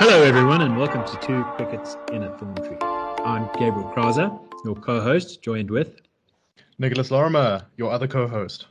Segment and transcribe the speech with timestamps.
[0.00, 2.76] Hello, everyone, and welcome to Two Crickets in a Thorn Tree.
[3.24, 4.30] I'm Gabriel Krauser,
[4.64, 6.00] your co-host, joined with
[6.78, 8.68] Nicholas Lorimer, your other co-host.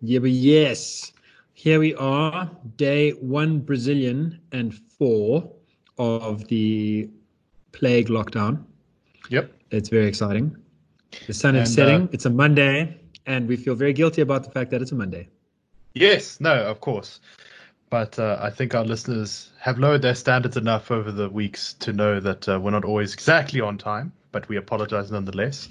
[0.00, 1.12] Yeah, but yes,
[1.52, 5.48] here we are, day one Brazilian and four
[5.96, 7.08] of the
[7.70, 8.64] plague lockdown.
[9.30, 9.52] Yep.
[9.70, 10.56] It's very exciting.
[11.28, 12.02] The sun is And, setting.
[12.02, 14.96] uh, it's a Monday, and we feel very guilty about the fact that it's a
[14.96, 15.28] Monday.
[15.94, 17.20] Yes, no, of course.
[17.90, 21.92] But uh, I think our listeners have lowered their standards enough over the weeks to
[21.92, 25.68] know that uh, we're not always exactly on time, but we apologize nonetheless.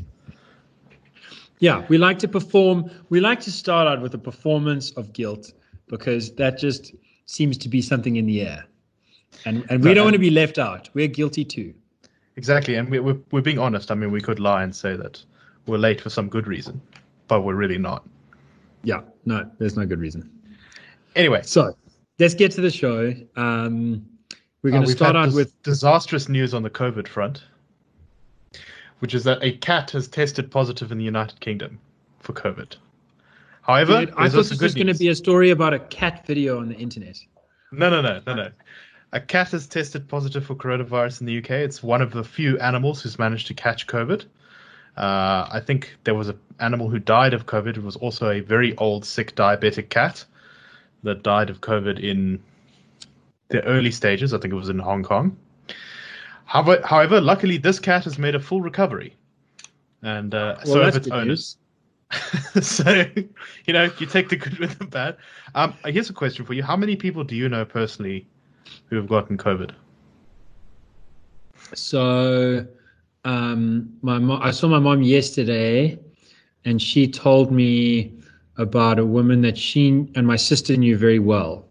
[1.59, 2.89] Yeah, we like to perform.
[3.09, 5.53] We like to start out with a performance of guilt
[5.87, 6.93] because that just
[7.25, 8.65] seems to be something in the air,
[9.45, 10.89] and and we No, don't want to be left out.
[10.93, 11.73] We're guilty too.
[12.35, 13.91] Exactly, and we, we're, we're being honest.
[13.91, 15.23] I mean, we could lie and say that
[15.65, 16.79] we're late for some good reason,
[17.27, 18.07] but we're really not.
[18.83, 20.29] Yeah, no, there's no good reason.
[21.15, 21.75] Anyway, So
[22.19, 23.13] let's get to the show.
[23.35, 24.05] Um,
[24.61, 27.43] we're uh, going to we've start out dis- with disastrous news on the COVID front,
[28.99, 31.79] which is that a cat has tested positive in the United Kingdom
[32.19, 32.75] for COVID.
[33.61, 36.59] However, Dude, I thought this was going to be a story about a cat video
[36.59, 37.19] on the internet.
[37.71, 38.51] No, no, no, no, no.
[39.13, 41.51] A cat has tested positive for coronavirus in the UK.
[41.51, 44.25] It's one of the few animals who's managed to catch COVID.
[44.95, 47.77] Uh, I think there was an animal who died of COVID.
[47.77, 50.25] It was also a very old, sick, diabetic cat
[51.03, 52.39] that died of COVID in
[53.49, 54.33] the early stages.
[54.33, 55.37] I think it was in Hong Kong.
[56.45, 59.15] However, however luckily, this cat has made a full recovery.
[60.01, 61.57] And uh, Well, so have its owners.
[62.61, 63.03] so
[63.65, 65.17] you know you take the good with the bad
[65.55, 68.25] um here's a question for you how many people do you know personally
[68.89, 69.71] who have gotten covid
[71.73, 72.65] So,
[73.25, 75.99] um, my mo- I saw my mom yesterday,
[76.65, 78.13] and she told me
[78.57, 81.65] about a woman that she and my sister knew very well.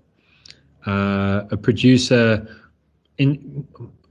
[0.86, 2.46] Uh, a producer
[3.18, 3.66] in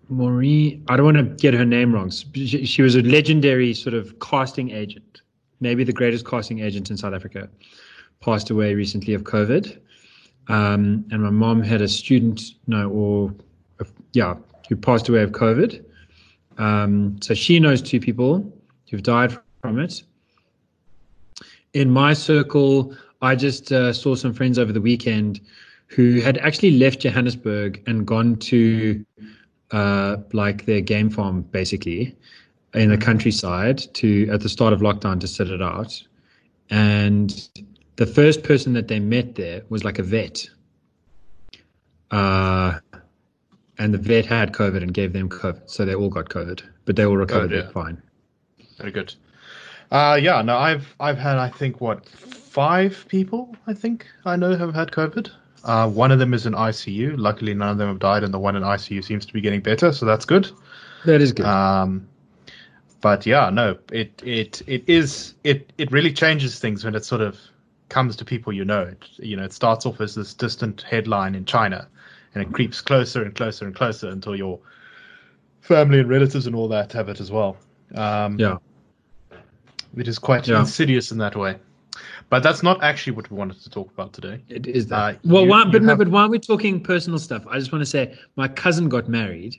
[0.10, 0.84] Maureen.
[0.88, 2.12] I don't want to get her name wrong.
[2.12, 5.22] She, was a legendary sort of casting agent,
[5.62, 7.50] maybe the greatest casting agent in South Africa.
[8.22, 9.80] Passed away recently of COVID.
[10.48, 13.34] Um, and my mom had a student, no, or
[14.14, 14.36] yeah,
[14.70, 15.84] who passed away of COVID.
[16.58, 18.52] Um, so she knows two people
[18.90, 20.04] who've died from it.
[21.76, 25.42] In my circle, I just uh, saw some friends over the weekend
[25.88, 29.06] who had actually left Johannesburg and gone to
[29.72, 32.16] uh, like their game farm, basically,
[32.74, 36.02] in the countryside to at the start of lockdown to sit it out.
[36.70, 37.50] And
[37.98, 40.50] the first person that they met there was like a vet.
[42.10, 42.80] Uh,
[43.80, 46.96] and the vet had COVID and gave them COVID, so they all got COVID, but
[46.96, 47.70] they all recovered yeah.
[47.72, 48.02] fine.
[48.78, 49.14] very good
[49.92, 54.56] uh yeah no i've i've had i think what five people i think i know
[54.56, 55.30] have had covid
[55.64, 58.40] uh one of them is in icu luckily none of them have died and the
[58.40, 60.50] one in icu seems to be getting better so that's good
[61.06, 61.46] That is good.
[61.46, 62.08] Um,
[63.02, 67.22] but yeah, no, it it it is it it really changes things when it sort
[67.22, 67.38] of
[67.90, 68.82] comes to people you know.
[68.82, 71.88] It, you know, it starts off as this distant headline in China,
[72.34, 74.60] and it creeps closer and closer and closer until your
[75.62, 77.58] family and relatives and all that have it as well.
[77.94, 78.58] Um, yeah.
[79.98, 80.60] It is quite Yeah.
[80.62, 81.56] insidious in that way.
[82.30, 84.42] But that's not actually what we wanted to talk about today.
[84.50, 85.16] It is that.
[85.16, 87.58] Uh, well, you- why, you but no, have- but while we're talking personal stuff, I
[87.60, 89.56] just want to say my cousin got married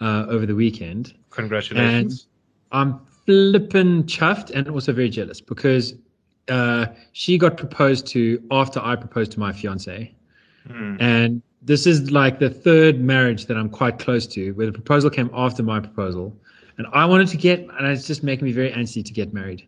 [0.00, 2.26] uh, over the weekend, and Congratulations.
[2.72, 5.94] I'm flippin' chuffed and also very jealous because
[6.48, 10.12] uh, she got proposed to after I proposed to my fiance,
[10.70, 10.96] Hmm.
[11.00, 15.08] and this is like the third marriage that I'm quite close to, where the proposal
[15.10, 16.36] came after my proposal,
[16.78, 19.66] and I wanted to get, and it's just making me very antsy to get married.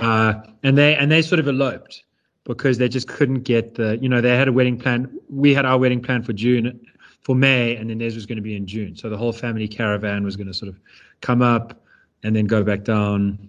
[0.00, 2.04] Uh, and they and they sort of eloped
[2.44, 5.20] because they just couldn't get the, you know, they had a wedding plan.
[5.28, 6.80] We had our wedding plan for June,
[7.22, 8.96] for May, and then theirs was going to be in June.
[8.96, 10.80] So the whole family caravan was going to sort of
[11.20, 11.82] come up
[12.22, 13.48] and then go back down.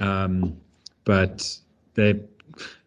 [0.00, 0.56] Um,
[1.04, 1.58] but
[1.94, 2.20] they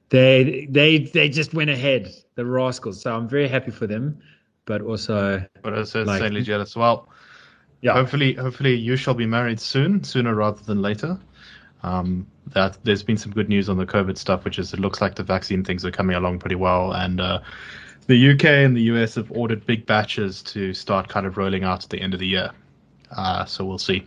[0.09, 3.01] they they they just went ahead, the rascals.
[3.01, 4.19] So I'm very happy for them,
[4.65, 6.75] but also but also like- insanely jealous.
[6.75, 7.09] Well,
[7.81, 11.17] yeah, Hopefully, hopefully you shall be married soon, sooner rather than later.
[11.83, 15.01] Um, that there's been some good news on the COVID stuff, which is it looks
[15.01, 17.39] like the vaccine things are coming along pretty well, and uh,
[18.07, 21.83] the UK and the US have ordered big batches to start kind of rolling out
[21.83, 22.51] at the end of the year.
[23.11, 24.05] Uh, so we'll see.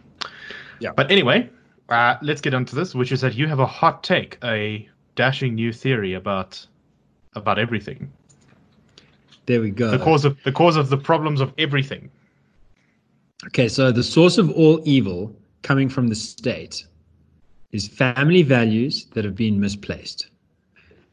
[0.81, 0.91] Yeah.
[0.95, 1.49] But anyway,
[1.89, 4.89] uh, let's get on to this, which is that you have a hot take, a
[5.15, 6.67] dashing new theory about
[7.35, 8.13] about everything,
[9.47, 9.91] there we go.
[9.91, 12.11] the cause of the cause of the problems of everything.
[13.47, 16.87] Okay, so the source of all evil coming from the state
[17.73, 20.29] is family values that have been misplaced.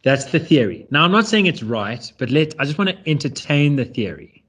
[0.03, 0.87] That's the theory.
[0.91, 4.43] Now, I'm not saying it's right, but let I just want to entertain the theory.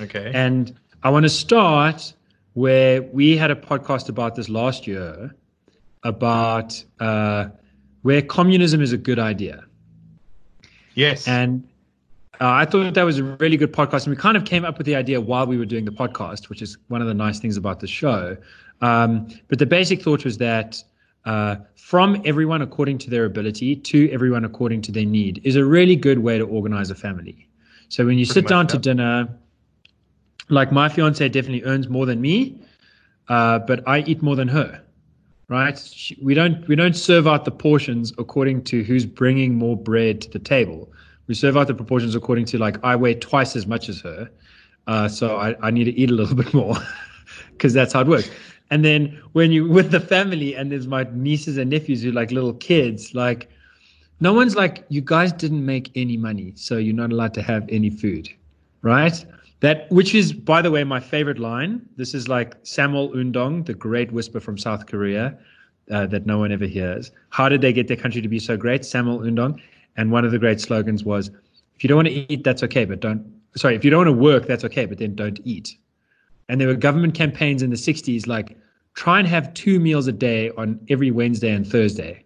[0.00, 0.30] Okay.
[0.34, 2.14] And I want to start
[2.54, 5.34] where we had a podcast about this last year
[6.04, 7.48] about uh,
[8.02, 9.64] where communism is a good idea.
[10.94, 11.26] Yes.
[11.26, 11.66] And
[12.40, 14.06] uh, I thought that was a really good podcast.
[14.06, 16.48] And we kind of came up with the idea while we were doing the podcast,
[16.48, 18.36] which is one of the nice things about the show.
[18.80, 20.82] Um, but the basic thought was that
[21.24, 25.64] uh, from everyone according to their ability to everyone according to their need is a
[25.64, 27.48] really good way to organize a family.
[27.88, 29.28] So when you Pretty sit down to dinner,
[30.48, 32.60] like my fiance definitely earns more than me,
[33.28, 34.80] uh, but I eat more than her.
[35.48, 35.78] Right?
[35.78, 40.22] She, we don't we don't serve out the portions according to who's bringing more bread
[40.22, 40.90] to the table.
[41.26, 44.30] We serve out the proportions according to like I weigh twice as much as her,
[44.86, 46.76] uh, so I, I need to eat a little bit more
[47.52, 48.30] because that's how it works.
[48.74, 52.12] And then when you with the family and there's my nieces and nephews who are
[52.12, 53.48] like little kids, like
[54.18, 57.64] no one's like, you guys didn't make any money, so you're not allowed to have
[57.68, 58.28] any food.
[58.82, 59.24] Right?
[59.60, 61.88] That which is, by the way, my favorite line.
[61.96, 65.38] This is like Saemaul Undong, the great whisper from South Korea.
[65.90, 67.10] Uh, that no one ever hears.
[67.28, 68.82] How did they get their country to be so great?
[68.82, 69.60] Saemaul Undong.
[69.98, 71.28] And one of the great slogans was,
[71.76, 73.22] if you don't want to eat, that's okay, but don't,
[73.54, 75.76] sorry, if you don't want to work, that's okay, but then don't eat.
[76.48, 78.56] And there were government campaigns in the 60s like
[78.94, 82.24] try and have two meals a day on every Wednesday and Thursday,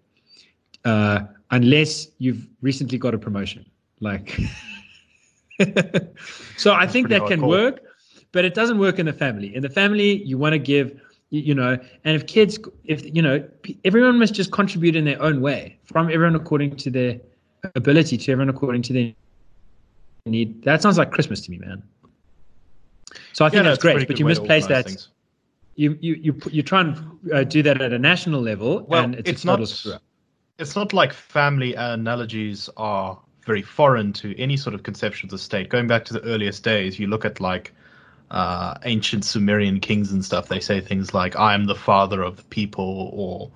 [0.84, 1.20] uh,
[1.50, 3.64] unless you've recently got a promotion.
[4.00, 4.38] Like,
[6.56, 7.80] so I think that can work,
[8.32, 9.54] but it doesn't work in the family.
[9.54, 11.00] In the family, you want to give,
[11.30, 13.46] you, you know, and if kids, if you know,
[13.84, 17.18] everyone must just contribute in their own way, from everyone according to their
[17.74, 19.12] ability, to everyone according to their
[20.26, 20.62] need.
[20.62, 21.82] That sounds like Christmas to me, man.
[23.32, 24.84] So I think yeah, that's great, but you misplace that.
[24.84, 25.08] Things.
[25.78, 26.96] You you you you try and
[27.32, 29.60] uh, do that at a national level, well, and it's, it's not.
[30.58, 33.16] It's not like family analogies are
[33.46, 35.68] very foreign to any sort of conception of the state.
[35.68, 37.72] Going back to the earliest days, you look at like
[38.32, 40.48] uh, ancient Sumerian kings and stuff.
[40.48, 43.48] They say things like "I am the father of the people," or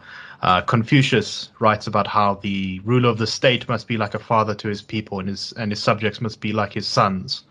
[0.43, 4.55] uh, Confucius writes about how the ruler of the state must be like a father
[4.55, 7.43] to his people, and his and his subjects must be like his sons,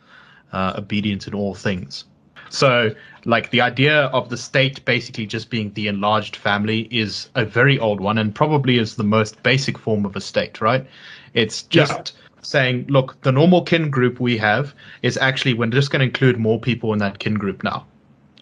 [0.53, 2.05] uh, obedient in all things.
[2.51, 2.93] So,
[3.23, 7.79] like the idea of the state basically just being the enlarged family is a very
[7.79, 10.85] old one and probably is the most basic form of a state, right?
[11.33, 12.41] It's just yeah.
[12.41, 16.39] saying, look, the normal kin group we have is actually we're just going to include
[16.39, 17.85] more people in that kin group now.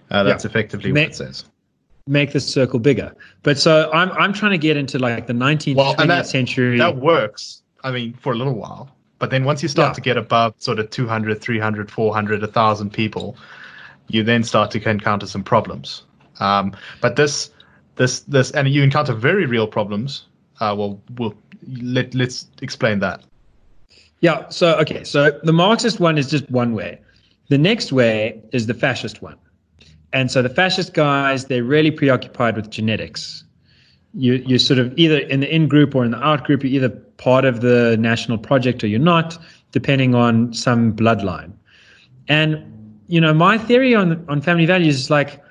[0.09, 0.49] Uh, that's yeah.
[0.49, 1.45] effectively Ma- what it says.
[2.07, 3.13] Make the circle bigger.
[3.43, 6.79] But so I'm I'm trying to get into like the 19th, well, 20th that, century.
[6.79, 7.61] That works.
[7.83, 8.89] I mean, for a little while.
[9.19, 9.93] But then once you start yeah.
[9.93, 13.37] to get above sort of 200, 300, 400, 1,000 people,
[14.09, 16.03] you then start to encounter some problems.
[16.39, 17.51] Um, but this,
[17.95, 20.25] this, this, and you encounter very real problems.
[20.59, 21.35] Uh, well, we'll
[21.81, 23.23] let let's explain that.
[24.21, 24.49] Yeah.
[24.49, 25.03] So okay.
[25.03, 26.99] So the Marxist one is just one way.
[27.49, 29.37] The next way is the fascist one.
[30.11, 33.43] And so the fascist guys, they're really preoccupied with genetics.
[34.13, 36.63] You you're sort of either in the in group or in the out group.
[36.63, 39.37] You're either part of the national project or you're not,
[39.71, 41.53] depending on some bloodline.
[42.27, 42.68] And
[43.09, 45.43] you know, my theory on on family values is like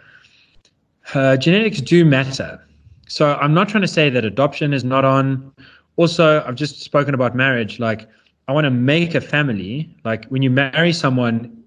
[1.14, 2.64] uh, genetics do matter.
[3.08, 5.52] So I'm not trying to say that adoption is not on.
[5.96, 7.81] Also, I've just spoken about marriage.
[7.81, 8.06] Like,
[8.46, 9.93] I want to make a family.
[10.05, 11.64] Like, when you marry someone,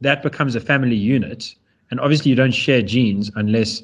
[0.00, 1.54] that becomes a family unit.
[1.90, 3.82] And obviously, you don't share genes unless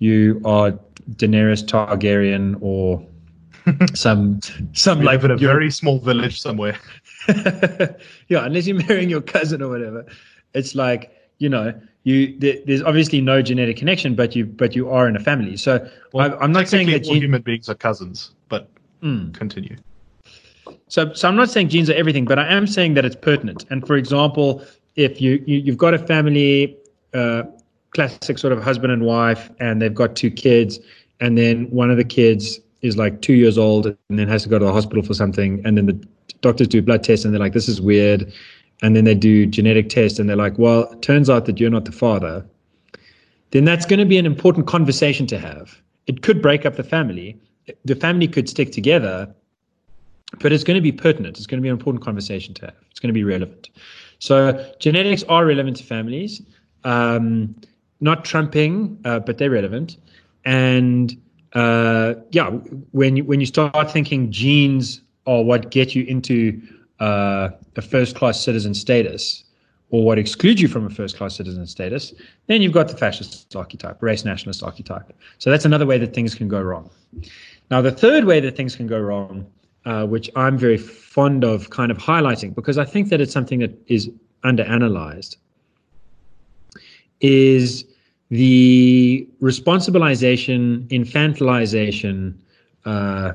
[0.00, 0.72] you are
[1.12, 3.02] Daenerys Targaryen or
[3.94, 4.40] some
[4.72, 6.78] some like in a very small village somewhere.
[8.28, 10.04] yeah, unless you're marrying your cousin or whatever
[10.54, 11.72] it's like you know
[12.04, 15.56] you there, there's obviously no genetic connection but you but you are in a family.
[15.56, 18.68] So well, I, am not saying that all gen- human beings are cousins but
[19.02, 19.32] mm.
[19.34, 19.76] continue.
[20.88, 23.64] So so i'm not saying genes are everything but i am saying that it's pertinent.
[23.70, 24.64] And for example
[24.96, 26.76] if you, you you've got a family
[27.14, 27.44] uh,
[27.90, 30.78] classic sort of husband and wife and they've got two kids
[31.20, 34.48] and then one of the kids is like two years old and then has to
[34.48, 36.06] go to the hospital for something and then the
[36.40, 38.32] doctors do blood tests and they're like this is weird
[38.82, 41.70] and then they do genetic tests and they're like, well, it turns out that you're
[41.70, 42.44] not the father,
[43.50, 45.80] then that's going to be an important conversation to have.
[46.06, 47.38] It could break up the family.
[47.84, 49.32] The family could stick together,
[50.38, 51.36] but it's going to be pertinent.
[51.36, 52.76] It's going to be an important conversation to have.
[52.90, 53.70] It's going to be relevant.
[54.18, 56.42] So genetics are relevant to families,
[56.84, 57.54] um,
[58.00, 59.96] not trumping, uh, but they're relevant.
[60.44, 61.20] And
[61.52, 62.50] uh, yeah,
[62.92, 66.60] when you, when you start thinking genes are what get you into
[67.00, 69.44] uh, a first class citizen status
[69.90, 72.14] or what excludes you from a first class citizen status,
[72.46, 75.12] then you've got the fascist archetype, race nationalist archetype.
[75.38, 76.90] So that's another way that things can go wrong.
[77.70, 79.46] Now, the third way that things can go wrong,
[79.84, 83.58] uh, which I'm very fond of kind of highlighting because I think that it's something
[83.60, 84.10] that is
[84.44, 85.36] underanalyzed,
[87.20, 87.84] is
[88.30, 92.34] the responsibilization, infantilization,
[92.84, 93.32] uh,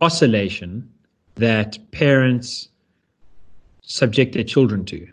[0.00, 0.90] oscillation
[1.36, 2.68] that parents
[3.86, 5.06] subject their children to.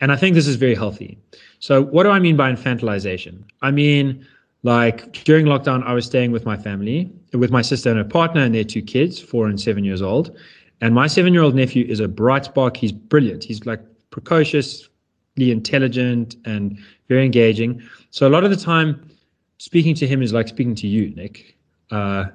[0.00, 1.18] And I think this is very healthy.
[1.58, 3.42] So, what do I mean by infantilization?
[3.60, 4.26] I mean,
[4.62, 8.42] like during lockdown, I was staying with my family, with my sister and her partner
[8.42, 10.36] and their two kids, four and seven years old.
[10.80, 12.76] And my seven year old nephew is a bright spark.
[12.76, 13.44] He's brilliant.
[13.44, 14.88] He's like precociously
[15.38, 17.82] intelligent and very engaging.
[18.10, 19.10] So, a lot of the time,
[19.58, 21.56] speaking to him is like speaking to you, Nick.
[21.90, 22.26] Uh,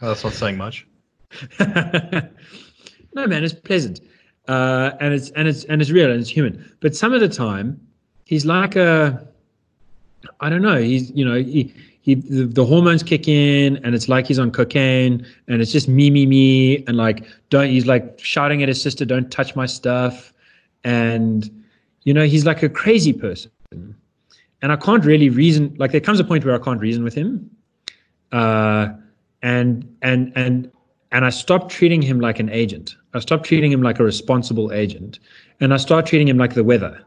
[0.00, 0.86] oh, that's not saying much.
[1.58, 4.00] no, man, it's pleasant.
[4.48, 6.72] Uh, and it's and it's and it's real and it's human.
[6.80, 7.80] But some of the time,
[8.24, 9.26] he's like a
[10.40, 10.80] I don't know.
[10.80, 11.74] He's you know he
[12.04, 16.10] he the, hormones kick in and it's like he's on cocaine and it's just me
[16.10, 20.34] me me and like don't he's like shouting at his sister don't touch my stuff
[20.84, 21.50] and
[22.02, 23.50] you know he's like a crazy person
[24.60, 27.14] and I can't really reason like there comes a point where I can't reason with
[27.14, 27.50] him
[28.32, 28.88] uh
[29.40, 30.70] and and and
[31.10, 34.72] and I stopped treating him like an agent I stopped treating him like a responsible
[34.72, 35.20] agent
[35.60, 37.00] and I start treating him like the weather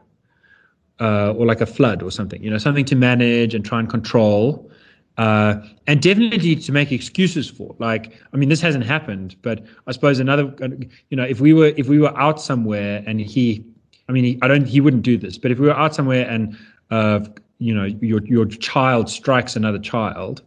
[1.00, 3.88] uh, or like a flood or something, you know, something to manage and try and
[3.88, 4.70] control.
[5.18, 7.74] Uh, and definitely to make excuses for.
[7.80, 10.54] Like, I mean, this hasn't happened, but I suppose another,
[11.10, 13.64] you know, if we were if we were out somewhere and he,
[14.08, 16.28] I mean, he, I don't, he wouldn't do this, but if we were out somewhere
[16.30, 16.56] and,
[16.92, 17.20] uh,
[17.58, 20.42] you know, your your child strikes another child,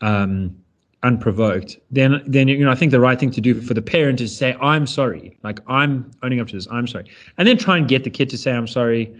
[0.00, 0.56] um,
[1.04, 4.20] unprovoked, then then you know I think the right thing to do for the parent
[4.20, 7.04] is say I'm sorry, like I'm owning up to this, I'm sorry,
[7.38, 9.14] and then try and get the kid to say I'm sorry.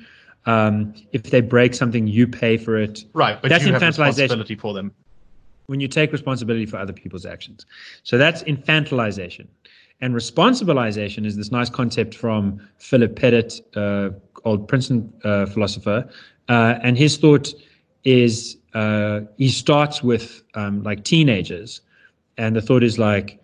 [0.46, 3.04] Um, if they break something, you pay for it.
[3.14, 4.92] Right, but that's you have responsibility for them.
[5.66, 7.64] When you take responsibility for other people's actions,
[8.02, 9.46] so that's infantilization.
[10.00, 14.10] And responsibilization is this nice concept from Philip Pettit, uh,
[14.44, 16.06] old Princeton uh, philosopher,
[16.48, 17.54] uh, and his thought
[18.04, 21.80] is uh, he starts with um, like teenagers,
[22.36, 23.40] and the thought is like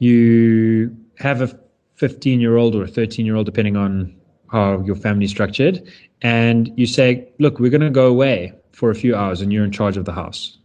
[0.00, 1.58] you have a
[1.96, 4.14] 15 year old or a 13 year old, depending on
[4.50, 5.82] how your family's structured,
[6.22, 9.64] and you say, look, we're going to go away for a few hours, and you're
[9.64, 10.58] in charge of the house.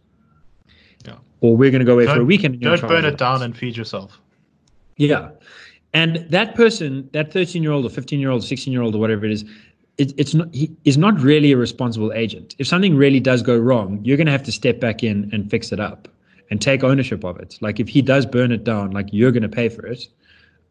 [1.04, 1.16] Yeah.
[1.40, 2.60] Or we're going to go away don't, for a weekend.
[2.60, 4.18] don't burn it down and feed yourself.
[4.96, 5.30] Yeah.
[5.92, 8.98] And that person, that 13 year old or 15 year old, 16 year old, or
[8.98, 9.44] whatever it is,
[9.98, 12.54] it, it's not he is not really a responsible agent.
[12.58, 15.50] If something really does go wrong, you're going to have to step back in and
[15.50, 16.08] fix it up
[16.50, 17.58] and take ownership of it.
[17.60, 20.06] Like if he does burn it down, like you're going to pay for it.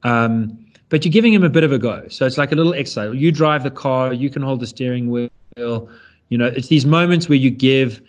[0.04, 2.08] Um, but you're giving him a bit of a go.
[2.10, 3.16] So it's like a little exercise.
[3.16, 5.30] You drive the car, you can hold the steering wheel.
[5.58, 8.02] You know, it's these moments where you give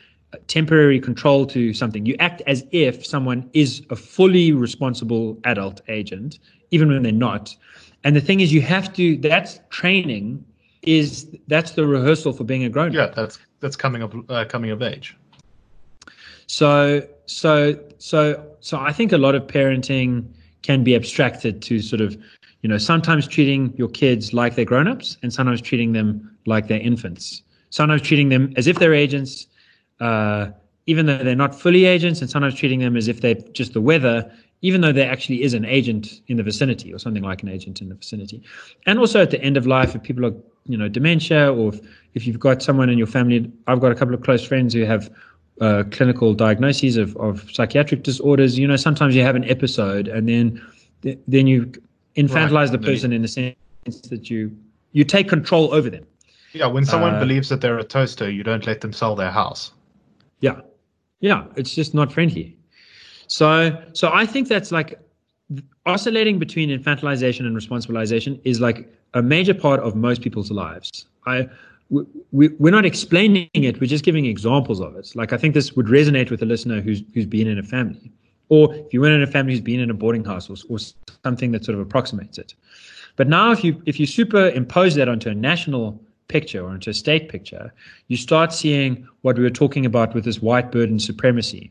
[0.46, 2.04] temporary control to something.
[2.04, 6.38] You act as if someone is a fully responsible adult agent,
[6.70, 7.56] even when they're not.
[8.04, 9.16] And the thing is, you have to.
[9.16, 10.44] That's training
[10.87, 12.95] is that's the rehearsal for being a grown up.
[12.95, 15.16] Yeah, that's that's coming of uh, coming of age.
[16.47, 20.26] So so so so I think a lot of parenting
[20.62, 22.16] can be abstracted to sort of
[22.62, 26.81] you know sometimes treating your kids like they're grown-ups and sometimes treating them like they're
[26.81, 29.47] infants sometimes treating them as if they're agents
[30.00, 30.49] uh,
[30.87, 33.81] even though they're not fully agents and sometimes treating them as if they're just the
[33.81, 34.31] weather
[34.62, 37.81] even though there actually is an agent in the vicinity or something like an agent
[37.81, 38.43] in the vicinity
[38.87, 40.35] and also at the end of life if people are
[40.68, 41.80] you know dementia or if,
[42.14, 44.85] if you've got someone in your family i've got a couple of close friends who
[44.85, 45.11] have
[45.61, 48.58] uh, clinical diagnoses of, of psychiatric disorders.
[48.58, 50.62] You know sometimes you have an episode and then
[51.02, 51.73] then you
[52.16, 52.73] infantilize right.
[52.73, 53.56] the person in the sense
[54.11, 54.56] that you
[54.92, 56.06] you take control over them.
[56.52, 59.30] Yeah when someone uh, believes that they're a toaster you don't let them sell their
[59.30, 59.73] house.
[60.40, 60.61] Yeah.
[61.20, 62.56] Yeah it's just not friendly.
[63.28, 65.00] So so i think that's like
[65.87, 71.07] oscillating between infantilization and responsibilization is like a major part of most people's lives.
[71.26, 71.49] I
[71.88, 75.12] we, we're not explaining it; we're just giving examples of it.
[75.14, 78.11] Like I think this would resonate with a listener who's who's been in a family,
[78.49, 80.78] or if you were in a family who's been in a boarding house, or, or
[81.25, 82.55] something that sort of approximates it.
[83.14, 86.95] But now, if you if you superimpose that onto a national picture or into a
[86.95, 87.73] state picture,
[88.09, 91.71] you start seeing what we were talking about with this white burden supremacy,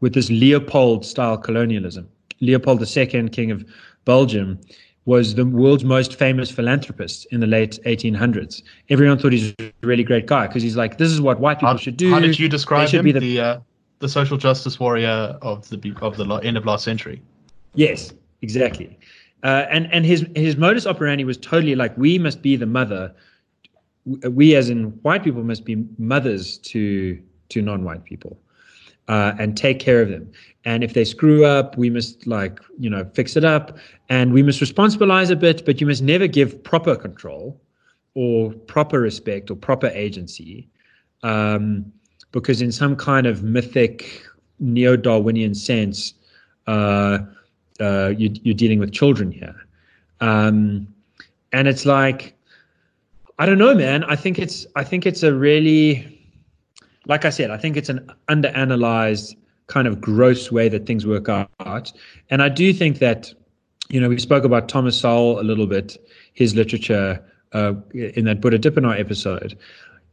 [0.00, 2.08] with this Leopold style colonialism.
[2.40, 3.64] Leopold II, King of
[4.04, 4.58] Belgium,
[5.06, 8.62] was the world's most famous philanthropist in the late 1800s.
[8.90, 11.68] Everyone thought he's a really great guy because he's like, this is what white people
[11.68, 12.10] how, should do.
[12.10, 13.04] How did you describe him?
[13.04, 13.60] The, the, uh,
[14.00, 17.22] the social justice warrior of the of the end of last century.
[17.74, 18.98] Yes, exactly.
[19.42, 23.14] Uh, and and his his modus operandi was totally like we must be the mother.
[24.04, 27.20] We as in white people must be mothers to
[27.50, 28.38] to non-white people
[29.10, 30.24] uh, and take care of them.
[30.64, 33.66] And if they screw up, we must like you know fix it up,
[34.08, 35.64] and we must responsibilize a bit.
[35.66, 37.44] But you must never give proper control.
[38.14, 40.68] or proper respect or proper agency,
[41.22, 41.92] um,
[42.32, 44.26] because in some kind of mythic
[44.58, 46.14] neo-Darwinian sense,
[46.66, 47.18] uh,
[47.80, 49.54] uh, you, you're dealing with children here,
[50.20, 50.86] um,
[51.52, 52.34] and it's like,
[53.38, 54.04] I don't know, man.
[54.04, 56.19] I think it's I think it's a really,
[57.10, 59.34] like I said, I think it's an underanalyzed
[59.66, 61.92] kind of gross way that things work out,
[62.30, 63.34] and I do think that,
[63.88, 65.98] you know, we spoke about Thomas Sowell a little bit,
[66.34, 67.20] his literature
[67.52, 69.58] uh, in that Buddha Dippenaar episode.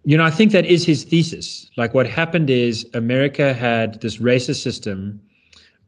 [0.06, 1.70] You know, I think that is his thesis.
[1.78, 5.22] Like what happened is America had this racist system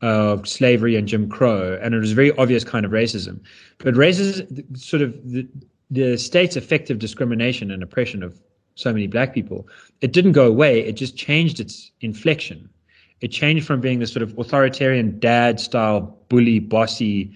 [0.02, 3.40] of slavery and Jim Crow, and it was a very obvious kind of racism.
[3.80, 5.48] But racism, sort of the,
[5.90, 8.40] the state's effective discrimination and oppression of
[8.80, 9.68] so many black people,
[10.02, 10.80] it didn't go away.
[10.80, 12.70] It just changed its inflection.
[13.22, 17.32] It changed from being this sort of authoritarian dad style, bully, bossy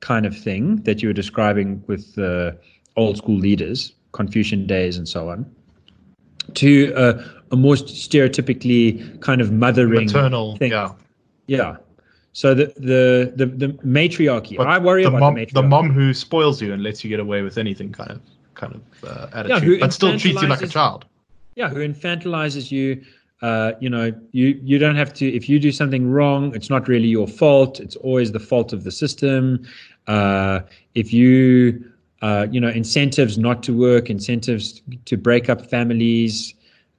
[0.00, 2.58] kind of thing that you were describing with the
[2.96, 5.46] old school leaders, Confucian days and so on,
[6.54, 10.72] to a, a more stereotypically kind of mothering maternal thing.
[10.72, 10.92] yeah
[11.46, 11.76] Yeah.
[12.32, 14.56] So the the the, the matriarchy.
[14.56, 15.54] But I worry the about mom, the matriarchy.
[15.54, 18.20] the mom who spoils you and lets you get away with anything kind of
[18.58, 21.06] kind of uh, attitude, who but still treats you like a child.
[21.54, 23.02] yeah, who infantilizes you.
[23.40, 25.26] Uh, you know, you you don't have to.
[25.34, 27.80] If you do something wrong, it's not really your fault.
[27.80, 29.64] It's always the fault of the system.
[30.08, 30.60] Uh,
[30.94, 31.84] if you
[32.20, 36.52] uh, you know incentives not to work, incentives to break up families,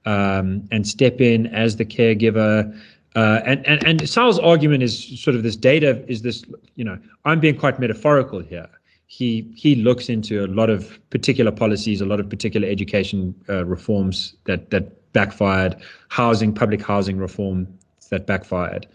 [0.05, 2.73] um, and step in as the caregiver.
[3.15, 6.97] Uh, and and and Sowell's argument is sort of this data is this you know
[7.25, 8.69] I'm being quite metaphorical here.
[9.11, 13.65] He he looks into a lot of particular policies, a lot of particular education uh,
[13.65, 15.75] reforms that that backfired,
[16.09, 17.67] housing, public housing reform
[18.11, 18.85] that backfired.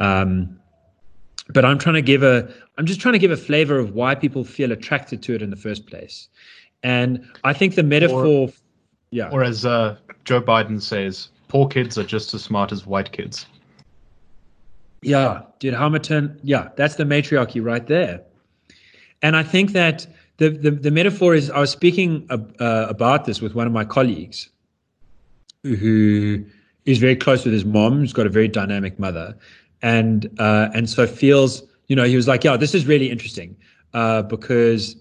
[0.00, 0.58] Um,
[1.50, 4.16] but I'm trying to give a I'm just trying to give a flavor of why
[4.16, 6.28] people feel attracted to it in the first place.
[6.82, 8.48] And I think the metaphor,
[9.12, 13.12] yeah, Or as uh, Joe Biden says, poor kids are just as smart as white
[13.12, 13.46] kids.
[15.02, 16.40] Yeah, dude, Hamilton.
[16.42, 18.22] Yeah, that's the matriarchy right there.
[19.22, 20.06] And I think that
[20.38, 21.50] the the, the metaphor is.
[21.50, 24.50] I was speaking uh, about this with one of my colleagues,
[25.62, 26.44] who
[26.84, 29.36] is very close with his mom, who's got a very dynamic mother,
[29.82, 31.62] and uh, and so feels.
[31.88, 33.56] You know, he was like, "Yeah, this is really interesting
[33.94, 34.96] uh, because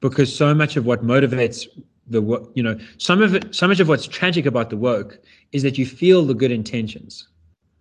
[0.00, 1.66] because so much of what motivates
[2.08, 5.18] the wo- you know some of it so much of what's tragic about the woke
[5.52, 7.28] is that you feel the good intentions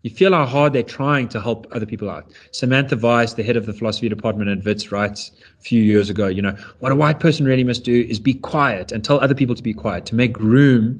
[0.04, 2.32] you feel how hard they're trying to help other people out.
[2.52, 6.28] Samantha Vice, the head of the philosophy department at WITS, writes a few years ago,
[6.28, 9.36] you know, what a white person really must do is be quiet and tell other
[9.36, 11.00] people to be quiet, to make room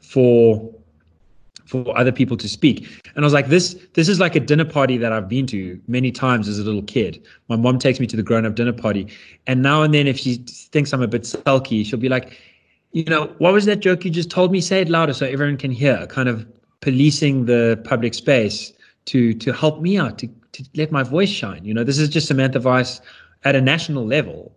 [0.00, 0.74] for
[1.66, 2.88] for other people to speak.
[3.14, 5.80] And I was like, this this is like a dinner party that I've been to
[5.86, 7.24] many times as a little kid.
[7.48, 9.06] My mom takes me to the grown-up dinner party.
[9.46, 10.36] And now and then if she
[10.72, 12.36] thinks I'm a bit sulky, she'll be like,
[12.90, 14.60] you know, what was that joke you just told me?
[14.60, 16.08] Say it louder so everyone can hear.
[16.08, 16.44] Kind of
[16.80, 18.72] policing the public space
[19.06, 21.64] to to help me out to to let my voice shine.
[21.64, 23.00] You know this is just samantha vice
[23.44, 24.56] at a national level.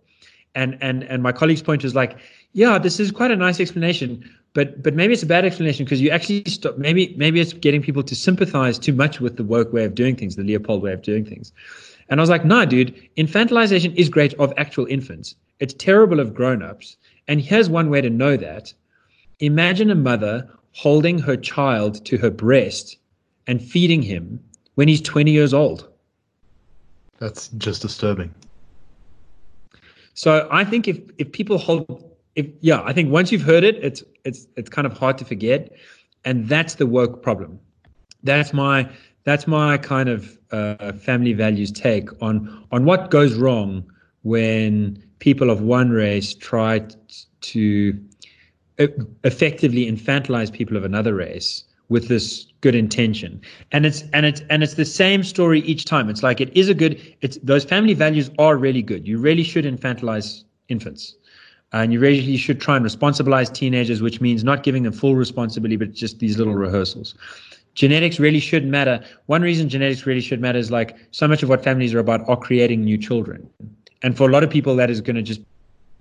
[0.54, 2.18] And and and my colleague's point was like
[2.52, 4.22] yeah this is quite a nice explanation
[4.54, 7.82] but but maybe it's a bad explanation because you actually stop maybe maybe it's getting
[7.82, 10.92] people to sympathize too much with the woke way of doing things the leopold way
[10.92, 11.52] of doing things.
[12.08, 15.34] And i was like nah dude infantilization is great of actual infants.
[15.60, 16.96] It's terrible of grown-ups.
[17.28, 18.72] And here's one way to know that.
[19.40, 22.96] Imagine a mother holding her child to her breast
[23.46, 24.40] and feeding him
[24.74, 25.88] when he's 20 years old.
[27.18, 28.34] That's just disturbing.
[30.14, 32.04] So I think if if people hold
[32.36, 35.24] if yeah, I think once you've heard it, it's it's it's kind of hard to
[35.24, 35.72] forget,
[36.24, 37.58] and that's the woke problem.
[38.22, 38.88] That's my
[39.24, 43.84] that's my kind of uh, family values take on on what goes wrong
[44.22, 46.94] when people of one race try t-
[47.40, 48.00] to
[48.78, 53.40] effectively infantilize people of another race with this good intention.
[53.72, 56.08] And it's and it's and it's the same story each time.
[56.08, 59.06] It's like it is a good it's those family values are really good.
[59.06, 61.14] You really should infantilize infants.
[61.72, 65.76] And you really should try and responsibilize teenagers which means not giving them full responsibility
[65.76, 67.14] but just these little rehearsals.
[67.74, 69.04] Genetics really should matter.
[69.26, 72.26] One reason genetics really should matter is like so much of what families are about
[72.28, 73.48] are creating new children.
[74.02, 75.40] And for a lot of people that is going to just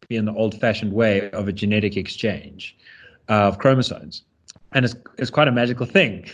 [0.10, 2.78] in the old fashioned way of a genetic exchange
[3.28, 4.24] of chromosomes
[4.74, 6.26] and it's it's quite a magical thing.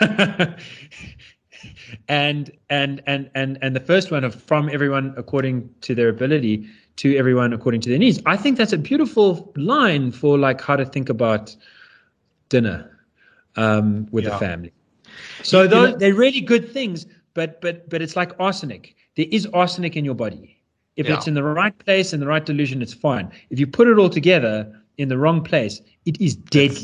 [2.08, 6.68] and and and and and the first one of from everyone according to their ability
[6.96, 8.20] to everyone according to their needs.
[8.26, 11.54] I think that's a beautiful line for like how to think about
[12.48, 12.98] dinner
[13.56, 14.30] um, with Yeah.
[14.30, 14.72] the family.
[15.42, 18.94] So those, they're really good things, but but but it's like arsenic.
[19.16, 20.55] There is arsenic in your body.
[20.96, 21.14] If Yeah.
[21.14, 23.30] it's in the right place in the right delusion, it's fine.
[23.50, 26.76] If you put it all together, in the wrong place, it is deadly.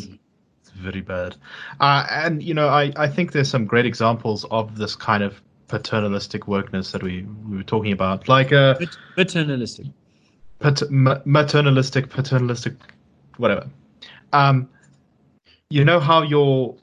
[0.61, 1.37] It's, it's very bad.
[1.81, 5.41] Uh, and you know, I I think there's some great examples of this kind of
[5.69, 8.75] paternalistic wokeness that we, we were talking about, like uh,
[9.17, 9.87] paternalistic,
[10.59, 12.75] pat- maternalistic, paternalistic,
[13.39, 13.67] whatever.
[14.35, 14.69] Um,
[15.71, 16.77] you know how your,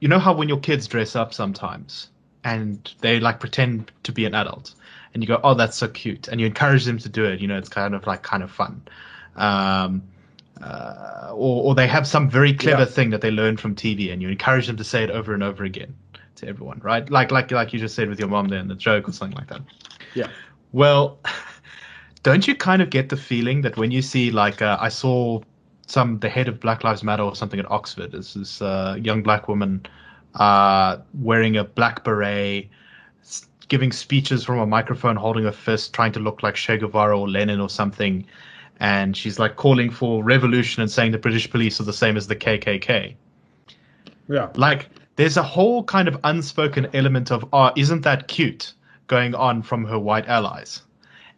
[0.00, 2.10] you know how when your kids dress up sometimes
[2.44, 4.74] and they like pretend to be an adult,
[5.14, 7.40] and you go, oh, that's so cute, and you encourage them to do it.
[7.40, 8.82] You know, it's kind of like kind of fun.
[9.36, 10.02] Um,
[10.60, 12.86] uh, or, or they have some very clever yeah.
[12.86, 15.42] thing that they learn from TV, and you encourage them to say it over and
[15.42, 15.94] over again
[16.36, 17.08] to everyone, right?
[17.10, 19.36] Like like like you just said with your mom there in the joke or something
[19.36, 19.62] like that.
[20.14, 20.28] Yeah.
[20.72, 21.18] Well,
[22.22, 25.40] don't you kind of get the feeling that when you see like uh, I saw
[25.86, 29.22] some the head of Black Lives Matter or something at Oxford is this uh, young
[29.22, 29.84] black woman
[30.34, 32.68] uh, wearing a black beret,
[33.68, 37.28] giving speeches from a microphone, holding a fist, trying to look like Che Guevara or
[37.28, 38.26] Lenin or something,
[38.80, 42.26] and she's like calling for revolution and saying the British police are the same as
[42.26, 43.14] the KKK.
[44.28, 44.48] Yeah.
[44.56, 48.74] Like there's a whole kind of unspoken element of, oh, isn't that cute
[49.06, 50.82] going on from her white allies?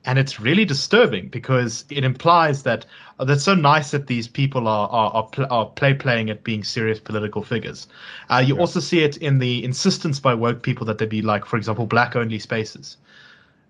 [0.06, 2.86] And it's really disturbing because it implies that
[3.18, 6.44] oh, that's so nice that these people are are, are, pl- are play playing at
[6.44, 7.88] being serious political figures.
[8.30, 8.60] Uh, you yeah.
[8.60, 11.86] also see it in the insistence by woke people that they be like, for example,
[11.86, 12.96] black only spaces,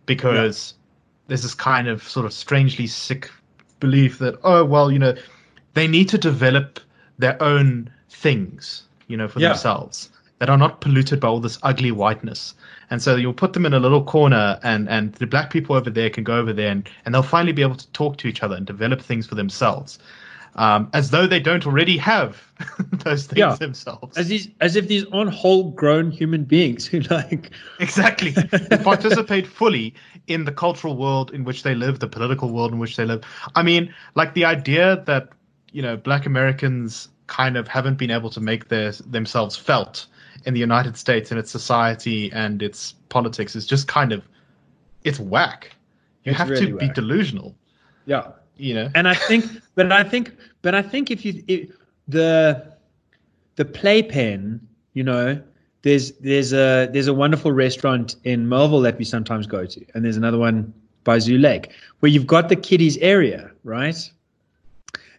[0.04, 1.28] because yeah.
[1.28, 3.30] there's this kind of sort of strangely sick
[3.80, 5.14] belief that oh well, you know,
[5.74, 6.80] they need to develop
[7.18, 9.48] their own things you know, for yeah.
[9.48, 12.54] themselves that are not polluted by all this ugly whiteness.
[12.90, 15.90] And so you'll put them in a little corner, and, and the black people over
[15.90, 18.42] there can go over there, and, and they'll finally be able to talk to each
[18.42, 19.98] other and develop things for themselves,
[20.56, 22.40] um, as though they don't already have
[22.92, 23.56] those things yeah.
[23.56, 24.16] themselves.
[24.16, 28.34] As these, as if these aren't whole-grown human beings who like exactly
[28.84, 29.94] participate fully
[30.26, 33.24] in the cultural world in which they live, the political world in which they live.
[33.54, 35.30] I mean, like the idea that
[35.72, 40.06] you know black Americans kind of haven't been able to make their themselves felt
[40.46, 44.22] in the United States and its society and its politics is just kind of
[45.04, 45.72] it's whack.
[46.24, 46.80] You it's have really to whack.
[46.80, 47.54] be delusional.
[48.06, 48.88] Yeah, you know.
[48.94, 51.70] And I think, but I think, but I think if you if
[52.08, 52.72] the
[53.56, 55.40] the playpen, you know,
[55.82, 60.04] there's there's a there's a wonderful restaurant in Melville that we sometimes go to, and
[60.04, 60.72] there's another one
[61.04, 64.10] by Zoo Lake where you've got the kiddies area, right?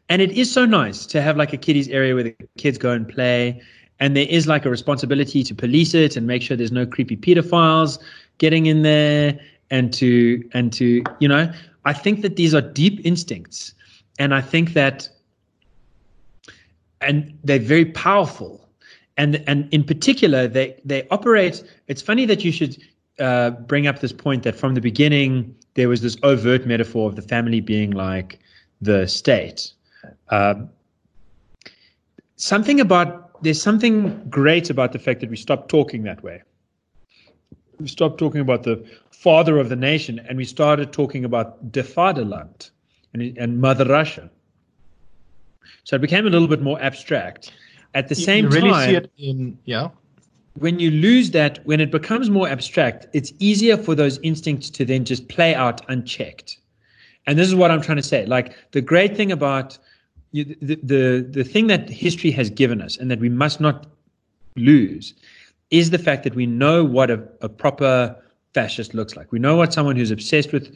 [0.09, 2.91] And it is so nice to have like a kiddies area where the kids go
[2.91, 3.61] and play.
[3.99, 7.17] And there is like a responsibility to police it and make sure there's no creepy
[7.17, 7.99] pedophiles
[8.37, 11.51] getting in there and to and to you know
[11.85, 13.73] I think that these are deep instincts.
[14.19, 15.09] And I think that
[17.01, 18.67] and they're very powerful.
[19.17, 22.77] And and in particular they they operate it's funny that you should
[23.19, 27.15] uh, bring up this point that from the beginning there was this overt metaphor of
[27.15, 28.39] the family being like
[28.81, 29.71] the state.
[30.29, 30.69] Um,
[32.35, 36.41] something about there's something great about the fact that we stopped talking that way.
[37.79, 41.81] We stopped talking about the father of the nation and we started talking about the
[41.81, 42.71] Vaderland
[43.13, 44.29] and, and Mother Russia.
[45.83, 47.51] So it became a little bit more abstract.
[47.93, 49.89] At the you, same you really time, see it in yeah.
[50.55, 54.85] When you lose that, when it becomes more abstract, it's easier for those instincts to
[54.85, 56.57] then just play out unchecked.
[57.27, 58.25] And this is what I'm trying to say.
[58.25, 59.77] Like the great thing about
[60.43, 63.87] the, the the thing that history has given us and that we must not
[64.55, 65.13] lose
[65.69, 68.15] is the fact that we know what a, a proper
[68.53, 69.31] fascist looks like.
[69.31, 70.75] We know what someone who's obsessed with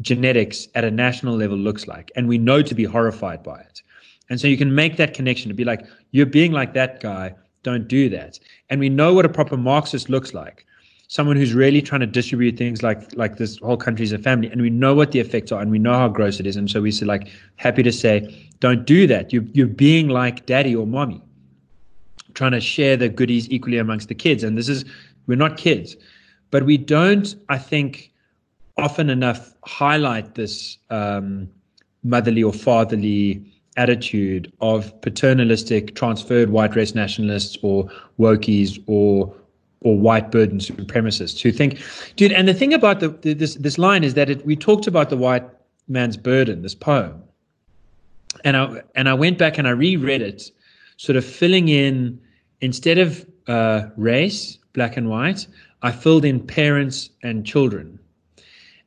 [0.00, 3.82] genetics at a national level looks like, and we know to be horrified by it.
[4.30, 7.34] And so you can make that connection to be like, you're being like that guy,
[7.62, 8.38] don't do that.
[8.70, 10.64] And we know what a proper Marxist looks like.
[11.10, 14.48] Someone who's really trying to distribute things like like this whole country is a family,
[14.48, 16.70] and we know what the effects are, and we know how gross it is, and
[16.70, 18.14] so we say like happy to say
[18.60, 19.32] don't do that.
[19.32, 21.20] You, you're being like daddy or mommy,
[22.34, 24.44] trying to share the goodies equally amongst the kids.
[24.44, 24.84] And this is,
[25.26, 25.96] we're not kids,
[26.50, 28.12] but we don't, I think,
[28.76, 31.48] often enough highlight this um,
[32.04, 33.44] motherly or fatherly
[33.76, 39.34] attitude of paternalistic, transferred white race nationalists or wokies or
[39.82, 41.80] or white burden supremacists who think,
[42.16, 42.32] dude.
[42.32, 45.16] And the thing about the, this this line is that it, we talked about the
[45.16, 45.44] white
[45.88, 47.22] man's burden, this poem,
[48.44, 50.50] and I and I went back and I reread it,
[50.96, 52.20] sort of filling in
[52.60, 55.46] instead of uh, race, black and white,
[55.82, 57.98] I filled in parents and children.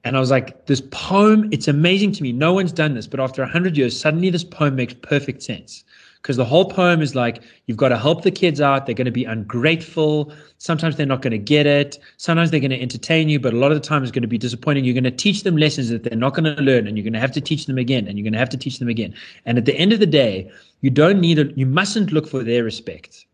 [0.06, 2.34] And I was like, this poem, it's amazing to me.
[2.34, 5.84] No one's done this, but after 100 years, suddenly this poem makes perfect sense.
[6.24, 8.86] Because the whole poem is like you've got to help the kids out.
[8.86, 10.32] They're going to be ungrateful.
[10.58, 12.00] Sometimes they're not going to get it.
[12.16, 14.28] Sometimes they're going to entertain you, but a lot of the time it's going to
[14.28, 14.86] be disappointing.
[14.86, 17.14] You're going to teach them lessons that they're not going to learn, and you're going
[17.14, 19.14] to have to teach them again, and you're going to have to teach them again.
[19.46, 22.42] And at the end of the day, you don't need a, you mustn't look for
[22.42, 23.26] their respect.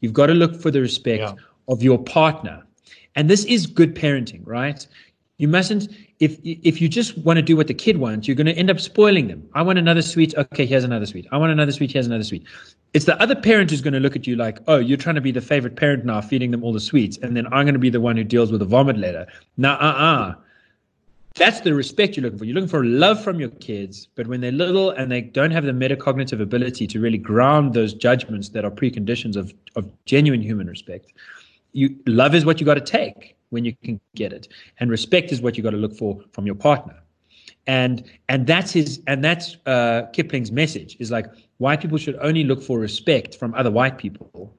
[0.00, 1.34] You've got to look for the respect yeah.
[1.68, 2.64] of your partner.
[3.16, 4.86] And this is good parenting, right?
[5.36, 8.46] You mustn't if if you just want to do what the kid wants, you're going
[8.46, 9.48] to end up spoiling them.
[9.54, 10.34] I want another sweet.
[10.36, 11.26] Okay, here's another sweet.
[11.32, 11.90] I want another sweet.
[11.90, 12.44] Here's another sweet.
[12.92, 15.20] It's the other parent who's going to look at you like, oh, you're trying to
[15.22, 17.78] be the favorite parent now, feeding them all the sweets, and then I'm going to
[17.80, 19.26] be the one who deals with the vomit later.
[19.56, 20.34] Now, uh, uh
[21.36, 22.44] that's the respect you're looking for.
[22.44, 25.64] You're looking for love from your kids, but when they're little and they don't have
[25.64, 30.66] the metacognitive ability to really ground those judgments that are preconditions of of genuine human
[30.66, 31.12] respect,
[31.72, 34.48] you love is what you got to take when you can get it.
[34.78, 36.96] And respect is what you got to look for from your partner.
[37.66, 41.26] And and that's his and that's uh, kipling's message is like
[41.58, 44.52] white people should only look for respect from other white people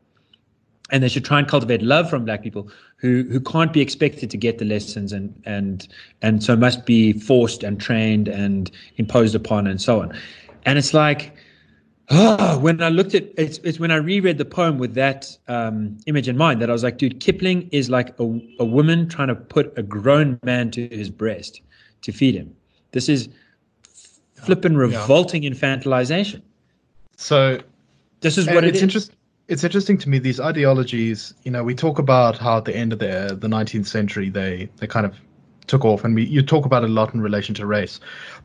[0.91, 4.29] and they should try and cultivate love from black people who who can't be expected
[4.29, 5.87] to get the lessons and and
[6.21, 10.13] and so must be forced and trained and imposed upon and so on.
[10.65, 11.33] And it's like
[12.11, 15.97] oh, when I looked at it's, it's when I reread the poem with that um,
[16.05, 19.29] image in mind that I was like, dude, Kipling is like a, a woman trying
[19.29, 21.61] to put a grown man to his breast
[22.01, 22.55] to feed him.
[22.91, 23.29] This is
[24.35, 25.51] flippin' revolting yeah.
[25.51, 26.41] infantilization.
[27.17, 27.61] So
[28.21, 29.15] this is what it's it interesting.
[29.47, 31.33] It's interesting to me these ideologies.
[31.43, 34.69] You know, we talk about how at the end of the the 19th century they
[34.77, 35.15] they kind of
[35.67, 37.99] took off, and we you talk about it a lot in relation to race.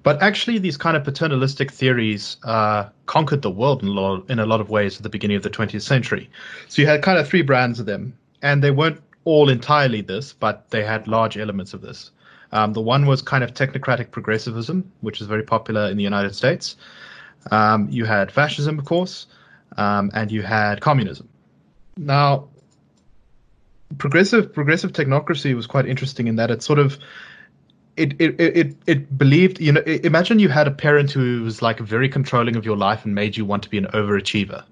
[0.06, 4.38] But actually, these kind of paternalistic theories uh, conquered the world in a, lot, in
[4.38, 6.30] a lot of ways at the beginning of the 20th century.
[6.68, 10.32] So you had kind of three brands of them, and they weren't all entirely this,
[10.32, 12.12] but they had large elements of this.
[12.52, 16.36] Um, the one was kind of technocratic progressivism, which is very popular in the United
[16.36, 16.76] States.
[17.50, 19.26] Um, you had fascism, of course,
[19.76, 21.28] um, and you had communism.
[21.96, 22.46] Now,
[23.98, 26.96] progressive progressive technocracy was quite interesting in that it sort of
[27.96, 31.78] it, it it it believed you know imagine you had a parent who was like
[31.80, 34.64] very controlling of your life and made you want to be an overachiever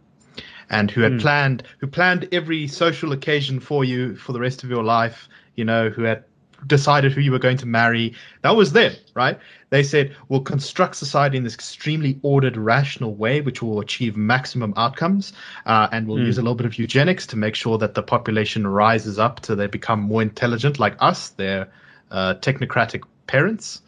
[0.71, 1.21] and who had mm.
[1.21, 5.65] planned who planned every social occasion for you for the rest of your life you
[5.65, 6.25] know who had
[6.67, 9.39] decided who you were going to marry that was them right
[9.71, 14.73] they said we'll construct society in this extremely ordered rational way which will achieve maximum
[14.77, 15.33] outcomes
[15.67, 16.27] uh, and we'll mm.
[16.27, 19.55] use a little bit of eugenics to make sure that the population rises up to
[19.55, 21.69] they become more intelligent like us they're
[22.11, 23.83] uh, technocratic parents.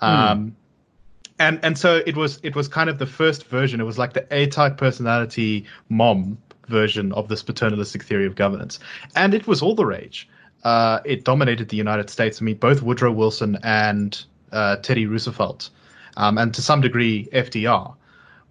[0.00, 0.06] Hmm.
[0.06, 0.52] Um, mm.
[1.40, 3.80] And and so it was it was kind of the first version.
[3.80, 8.78] It was like the A type personality mom version of this paternalistic theory of governance,
[9.16, 10.28] and it was all the rage.
[10.62, 12.40] Uh, it dominated the United States.
[12.40, 15.70] I mean, both Woodrow Wilson and uh, Teddy Roosevelt,
[16.16, 17.94] um, and to some degree FDR,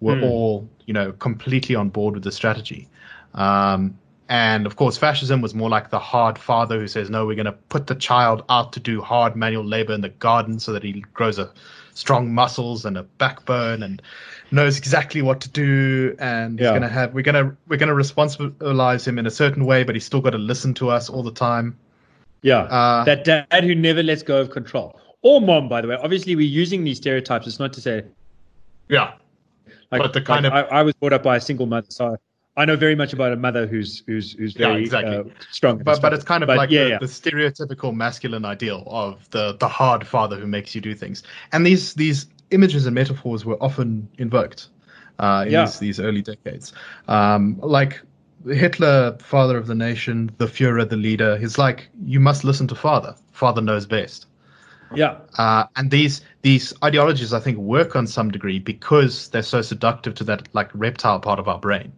[0.00, 0.22] were mm.
[0.22, 2.86] all you know completely on board with the strategy.
[3.32, 7.36] Um, and of course, fascism was more like the hard father who says, no, we're
[7.36, 10.72] going to put the child out to do hard manual labor in the garden so
[10.72, 11.52] that he grows a
[11.92, 14.02] strong muscles and a backbone and
[14.50, 16.66] knows exactly what to do and yeah.
[16.66, 19.64] he's going to have we're going to we're going to responsibilize him in a certain
[19.64, 21.76] way but he's still got to listen to us all the time.
[22.42, 22.62] Yeah.
[22.62, 24.98] Uh, that dad who never lets go of control.
[25.22, 25.96] Or mom by the way.
[26.02, 27.46] Obviously we're using these stereotypes.
[27.46, 28.04] It's not to say
[28.88, 29.14] yeah.
[29.90, 31.86] Like, but the kind like of I, I was brought up by a single mother
[31.90, 32.16] so
[32.56, 35.16] I know very much about a mother who's who's who's very yeah, exactly.
[35.16, 35.78] uh, strong.
[35.78, 36.98] But but it's kind of but like yeah, the, yeah.
[36.98, 41.24] the, stereotypical masculine ideal of the the hard father who makes you do things.
[41.52, 44.68] And these these images and metaphors were often invoked
[45.18, 46.72] uh, in these, these early decades.
[47.08, 48.00] Um, like
[48.46, 51.36] Hitler, father of the nation, the Führer, the leader.
[51.36, 53.16] He's like, you must listen to father.
[53.32, 54.26] Father knows best.
[54.94, 55.18] Yeah.
[55.38, 60.14] Uh, and these these ideologies, I think, work on some degree because they're so seductive
[60.16, 61.92] to that like reptile part of our brain.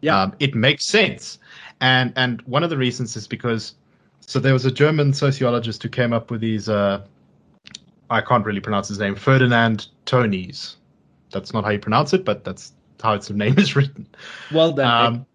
[0.00, 1.38] Yeah, um, it makes sense,
[1.80, 3.74] and and one of the reasons is because
[4.20, 6.68] so there was a German sociologist who came up with these.
[6.68, 7.04] Uh,
[8.10, 9.14] I can't really pronounce his name.
[9.14, 10.76] Ferdinand Tönnies.
[11.32, 14.06] That's not how you pronounce it, but that's how its name is written.
[14.52, 15.06] Well done.
[15.06, 15.26] Um,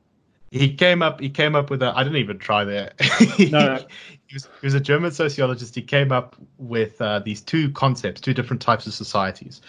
[0.51, 1.21] he came up.
[1.21, 1.93] He came up with a.
[1.95, 2.91] I didn't even try there.
[3.49, 3.79] no,
[4.27, 5.73] he, was, he was a German sociologist.
[5.73, 9.61] He came up with uh, these two concepts, two different types of societies.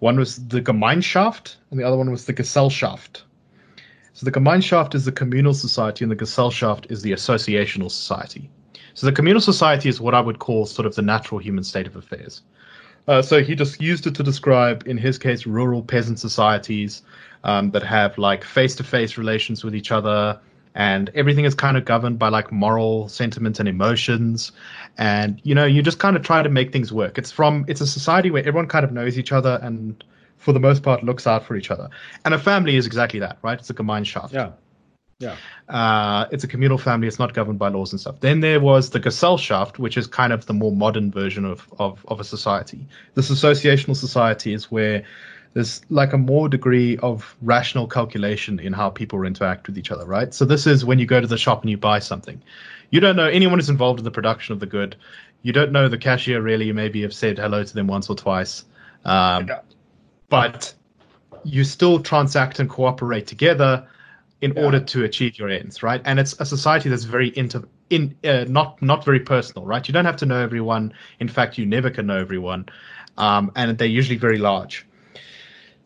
[0.00, 3.22] One was the Gemeinschaft, and the other one was the Gesellschaft.
[4.14, 8.48] So the Gemeinschaft is the communal society, and the Gesellschaft is the associational society.
[8.94, 11.88] So the communal society is what I would call sort of the natural human state
[11.88, 12.42] of affairs.
[13.08, 17.02] Uh, so he just used it to describe, in his case, rural peasant societies
[17.42, 20.38] um, that have like face-to-face relations with each other,
[20.76, 24.52] and everything is kind of governed by like moral sentiments and emotions,
[24.96, 27.18] and you know you just kind of try to make things work.
[27.18, 30.02] It's from it's a society where everyone kind of knows each other and
[30.44, 31.88] for the most part, looks out for each other.
[32.24, 33.58] And a family is exactly that, right?
[33.58, 34.32] It's a Gemeinschaft.
[34.32, 34.50] Yeah.
[35.18, 35.36] Yeah.
[35.68, 37.08] Uh, it's a communal family.
[37.08, 38.20] It's not governed by laws and stuff.
[38.20, 42.04] Then there was the Gesellschaft, which is kind of the more modern version of, of,
[42.08, 42.86] of a society.
[43.14, 45.02] This associational society is where
[45.54, 50.04] there's like a more degree of rational calculation in how people interact with each other,
[50.04, 50.34] right?
[50.34, 52.42] So this is when you go to the shop and you buy something.
[52.90, 54.96] You don't know anyone who's involved in the production of the good.
[55.42, 56.66] You don't know the cashier really.
[56.66, 58.64] You maybe have said hello to them once or twice.
[59.04, 59.48] Um,
[60.28, 60.74] but
[61.44, 63.86] you still transact and cooperate together
[64.40, 64.64] in yeah.
[64.64, 66.02] order to achieve your ends, right?
[66.04, 69.86] And it's a society that's very inter in uh, not not very personal, right?
[69.86, 70.92] You don't have to know everyone.
[71.20, 72.66] In fact, you never can know everyone,
[73.16, 74.86] um, and they're usually very large.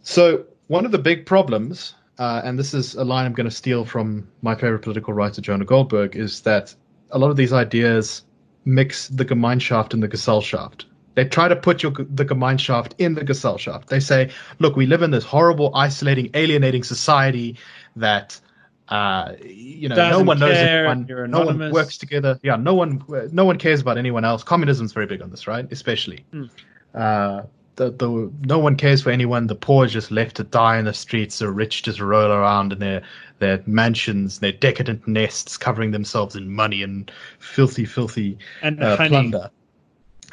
[0.03, 3.55] So one of the big problems, uh, and this is a line I'm going to
[3.55, 6.75] steal from my favorite political writer Jonah Goldberg, is that
[7.11, 8.23] a lot of these ideas
[8.65, 10.85] mix the Gemeinschaft and the Gesellschaft.
[11.19, 13.89] They try to put your, the Gemeinschaft in the Gesellschaft.
[13.89, 17.57] They say, look, we live in this horrible, isolating, alienating society
[17.97, 18.41] that
[18.89, 21.07] uh, you know, Doesn't no one knows anyone.
[21.29, 22.39] No one works together.
[22.45, 23.03] Yeah, no one,
[23.33, 24.45] no one cares about anyone else.
[24.45, 25.67] Communism's very big on this, right?
[25.73, 26.49] Especially, mm.
[26.95, 27.43] uh,
[27.75, 29.49] the the no one cares for anyone.
[29.49, 31.41] The poor are just left to die in the streets.
[31.41, 33.03] The rich just roll around in their
[33.41, 39.51] their mansions, their decadent nests, covering themselves in money and filthy, filthy and uh, plunder,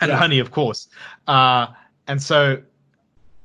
[0.01, 0.17] and yeah.
[0.17, 0.88] honey, of course.
[1.27, 1.67] Uh,
[2.08, 2.62] and so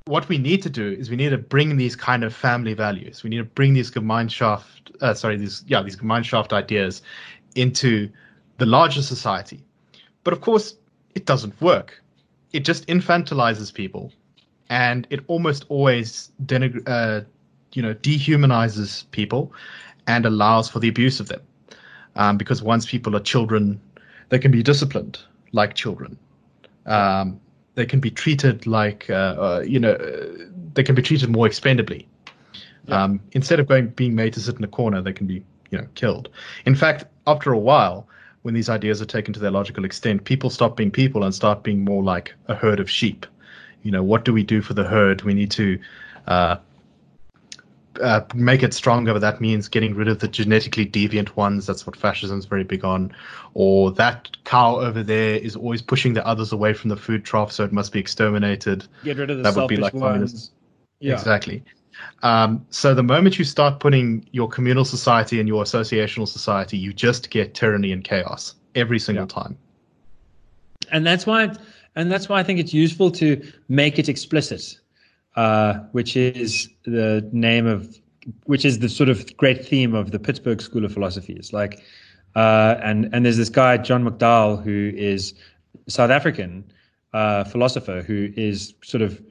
[0.06, 3.22] what we need to do is we need to bring these kind of family values.
[3.22, 7.02] We need to bring these Gemeinschaft, uh, sorry, these yeah, these Gemeinschaft ideas
[7.54, 8.10] into
[8.58, 9.64] the larger society.
[10.24, 10.76] But of course,
[11.14, 12.02] it doesn't work.
[12.52, 14.12] It just infantilizes people,
[14.68, 17.24] and it almost always denigr- uh,
[17.72, 19.52] you know dehumanizes people
[20.06, 21.40] and allows for the abuse of them.
[22.16, 23.80] Um, because once people are children,
[24.30, 25.20] they can be disciplined
[25.52, 26.18] like children.
[26.86, 27.40] Um,
[27.74, 29.96] they can be treated like uh, uh, you know
[30.74, 32.06] they can be treated more expendably.
[32.86, 33.02] Yeah.
[33.02, 35.78] Um, instead of going being made to sit in a corner, they can be you
[35.78, 36.28] know killed.
[36.66, 38.06] In fact, after a while,
[38.42, 41.62] when these ideas are taken to their logical extent, people stop being people and start
[41.62, 43.26] being more like a herd of sheep.
[43.82, 45.22] You know, what do we do for the herd?
[45.22, 45.78] We need to
[46.26, 46.56] uh,
[48.00, 51.66] uh, make it stronger, but that means getting rid of the genetically deviant ones.
[51.66, 53.12] That's what fascism is very big on.
[53.54, 57.52] Or that cow over there is always pushing the others away from the food trough,
[57.52, 58.86] so it must be exterminated.
[59.04, 60.52] Get rid of the that would be like ones.
[61.00, 61.14] Yeah.
[61.14, 61.62] Exactly.
[62.22, 66.92] Um, so the moment you start putting your communal society and your associational society, you
[66.92, 69.42] just get tyranny and chaos every single yeah.
[69.42, 69.58] time.
[70.92, 71.54] And that's why,
[71.96, 74.79] and that's why I think it's useful to make it explicit
[75.36, 77.98] uh, which is the name of,
[78.44, 81.34] which is the sort of great theme of the Pittsburgh School of Philosophy.
[81.34, 81.82] It's like,
[82.34, 85.34] uh, and and there's this guy John McDowell who is
[85.88, 86.64] South African
[87.12, 89.22] uh, philosopher who is sort of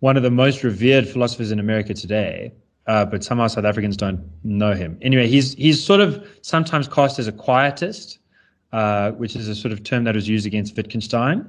[0.00, 2.52] one of the most revered philosophers in America today.
[2.88, 4.98] Uh, but somehow South Africans don't know him.
[5.02, 8.18] Anyway, he's he's sort of sometimes cast as a quietist,
[8.72, 11.46] uh, which is a sort of term that was used against Wittgenstein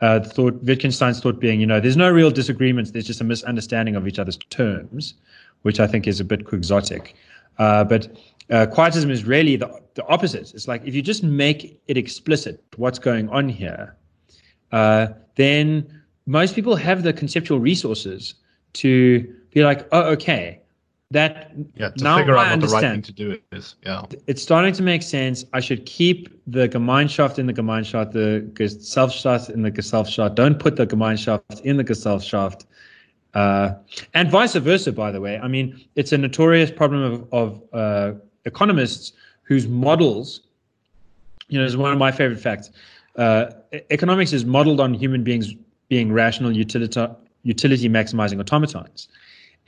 [0.00, 2.92] uh, thought Wittgenstein's thought being, you know, there's no real disagreements.
[2.92, 5.14] There's just a misunderstanding of each other's terms,
[5.62, 7.14] which I think is a bit quixotic.
[7.58, 8.08] Uh, but
[8.50, 10.54] uh, quietism is really the, the opposite.
[10.54, 13.96] It's like if you just make it explicit what's going on here,
[14.72, 18.34] uh, then most people have the conceptual resources
[18.74, 20.60] to be like, oh, okay,
[21.10, 22.82] that yeah to now figure out I what understand.
[22.82, 24.02] the right thing to do is yeah.
[24.26, 25.44] It's starting to make sense.
[25.54, 30.76] I should keep the gemeinschaft in the gemeinschaft the gesellschaft in the gesellschaft don't put
[30.76, 32.66] the gemeinschaft in the gesellschaft
[33.34, 33.74] uh,
[34.12, 35.38] and vice versa by the way.
[35.38, 38.12] I mean it's a notorious problem of, of uh,
[38.44, 39.12] economists
[39.44, 40.42] whose models
[41.48, 42.70] you know is one of my favorite facts.
[43.16, 43.46] Uh,
[43.90, 45.54] economics is modeled on human beings
[45.88, 47.06] being rational utility
[47.44, 49.08] utility maximizing automatons.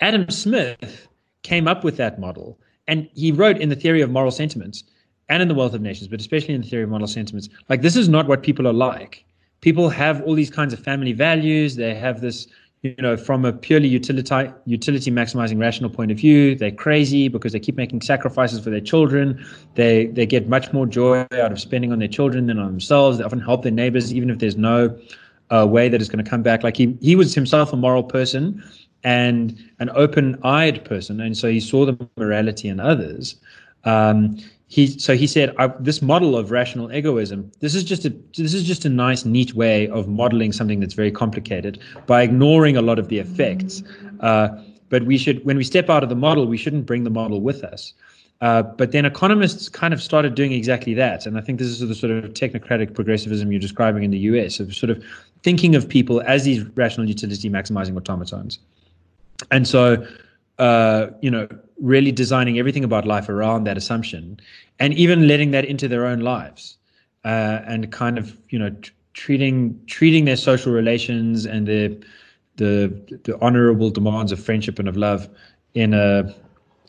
[0.00, 1.08] Adam smith
[1.42, 2.58] came up with that model.
[2.88, 4.84] And he wrote in the theory of moral sentiments
[5.28, 7.82] and in the wealth of nations, but especially in the theory of moral sentiments, like
[7.82, 9.24] this is not what people are like.
[9.60, 11.76] People have all these kinds of family values.
[11.76, 12.48] They have this,
[12.82, 17.52] you know, from a purely utility utility maximizing rational point of view, they're crazy because
[17.52, 19.44] they keep making sacrifices for their children.
[19.74, 23.18] They they get much more joy out of spending on their children than on themselves.
[23.18, 24.98] They often help their neighbors, even if there's no
[25.50, 26.62] uh, way that is going to come back.
[26.62, 28.64] Like he he was himself a moral person,
[29.02, 33.36] and an open-eyed person, and so he saw the morality in others.
[33.84, 34.38] Um,
[34.68, 37.50] he so he said this model of rational egoism.
[37.60, 40.94] This is just a this is just a nice, neat way of modeling something that's
[40.94, 43.82] very complicated by ignoring a lot of the effects.
[44.20, 44.48] Uh,
[44.90, 47.40] but we should, when we step out of the model, we shouldn't bring the model
[47.40, 47.94] with us.
[48.42, 51.26] Uh, but then economists kind of started doing exactly that.
[51.26, 54.60] And I think this is the sort of technocratic progressivism you're describing in the US
[54.60, 55.02] of sort of
[55.42, 58.58] thinking of people as these rational utility maximizing automatons.
[59.50, 60.06] And so
[60.58, 64.38] uh, you know really designing everything about life around that assumption
[64.78, 66.76] and even letting that into their own lives
[67.24, 71.90] uh, and kind of you know t- treating treating their social relations and their
[72.56, 75.28] the the honorable demands of friendship and of love
[75.74, 76.34] in a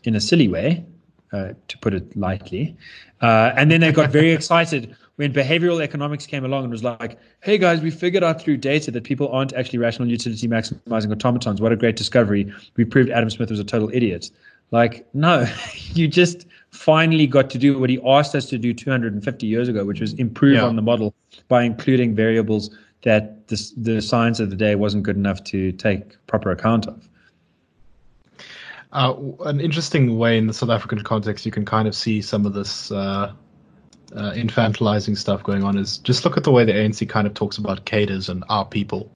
[0.04, 0.84] in a silly way,
[1.32, 2.76] uh, to put it lightly.
[3.20, 7.18] Uh, and then they got very excited when behavioral economics came along and was like,
[7.40, 11.60] "Hey guys, we figured out through data that people aren't actually rational utility maximizing automatons.
[11.60, 12.52] What a great discovery!
[12.76, 14.30] We proved Adam Smith was a total idiot."
[14.70, 15.46] Like, no,
[15.94, 19.84] you just finally got to do what he asked us to do 250 years ago,
[19.84, 20.64] which was improve yeah.
[20.64, 21.14] on the model
[21.48, 26.16] by including variables that the, the science of the day wasn't good enough to take
[26.26, 27.08] proper account of.
[28.92, 32.44] Uh, an interesting way in the South African context, you can kind of see some
[32.46, 33.32] of this uh,
[34.14, 35.78] uh, infantilizing stuff going on.
[35.78, 38.64] Is just look at the way the ANC kind of talks about cadres and our
[38.64, 39.10] people.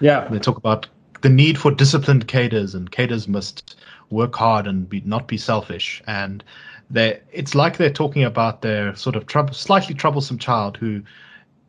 [0.00, 0.86] Yeah, they talk about
[1.22, 3.76] the need for disciplined cadres, and cadres must
[4.10, 6.02] work hard and be not be selfish.
[6.06, 6.42] And
[6.90, 11.02] they it's like they're talking about their sort of slightly troublesome child who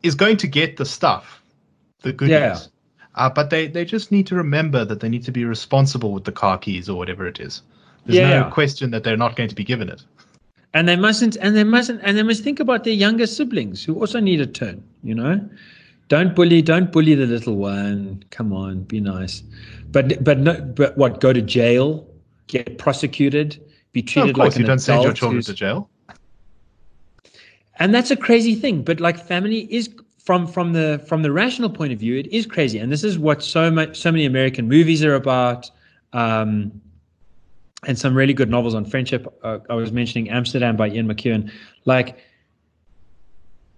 [0.03, 1.41] is going to get the stuff,
[2.01, 2.31] the goodies.
[2.31, 2.59] Yeah.
[3.15, 6.23] Uh, but they, they just need to remember that they need to be responsible with
[6.23, 7.63] the car keys or whatever it is.
[8.05, 8.41] There's yeah.
[8.41, 10.03] no question that they're not going to be given it.
[10.73, 13.99] And they mustn't, and they mustn't, and they must think about their younger siblings who
[13.99, 14.83] also need a turn.
[15.03, 15.49] You know,
[16.09, 18.23] don't bully, don't bully the little one.
[18.29, 19.41] Come on, be nice.
[19.91, 21.21] But but no, but what?
[21.21, 22.05] Go to jail
[22.49, 23.63] get prosecuted,
[23.93, 25.89] be treated no, of course, like you don't send your children to jail.
[27.77, 31.69] And that's a crazy thing, but like family is from from the from the rational
[31.69, 34.67] point of view, it is crazy, and this is what so much so many American
[34.67, 35.71] movies are about,
[36.11, 36.81] um,
[37.85, 39.27] and some really good novels on friendship.
[39.43, 41.51] Uh, I was mentioning Amsterdam by Ian McEwan.
[41.85, 42.17] Like,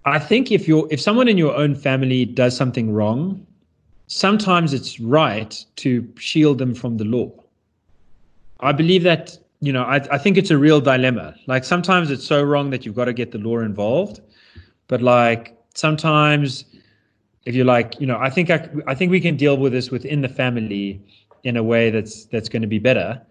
[0.05, 3.45] I think if you're if someone in your own family does something wrong,
[4.07, 7.31] sometimes it's right to shield them from the law.
[8.61, 11.35] I believe that you know I, I think it's a real dilemma.
[11.45, 14.21] Like sometimes it's so wrong that you've got to get the law involved,
[14.87, 16.65] but like sometimes
[17.45, 19.91] if you're like, you know, I think I, I think we can deal with this
[19.91, 20.99] within the family
[21.43, 23.21] in a way that's that's going to be better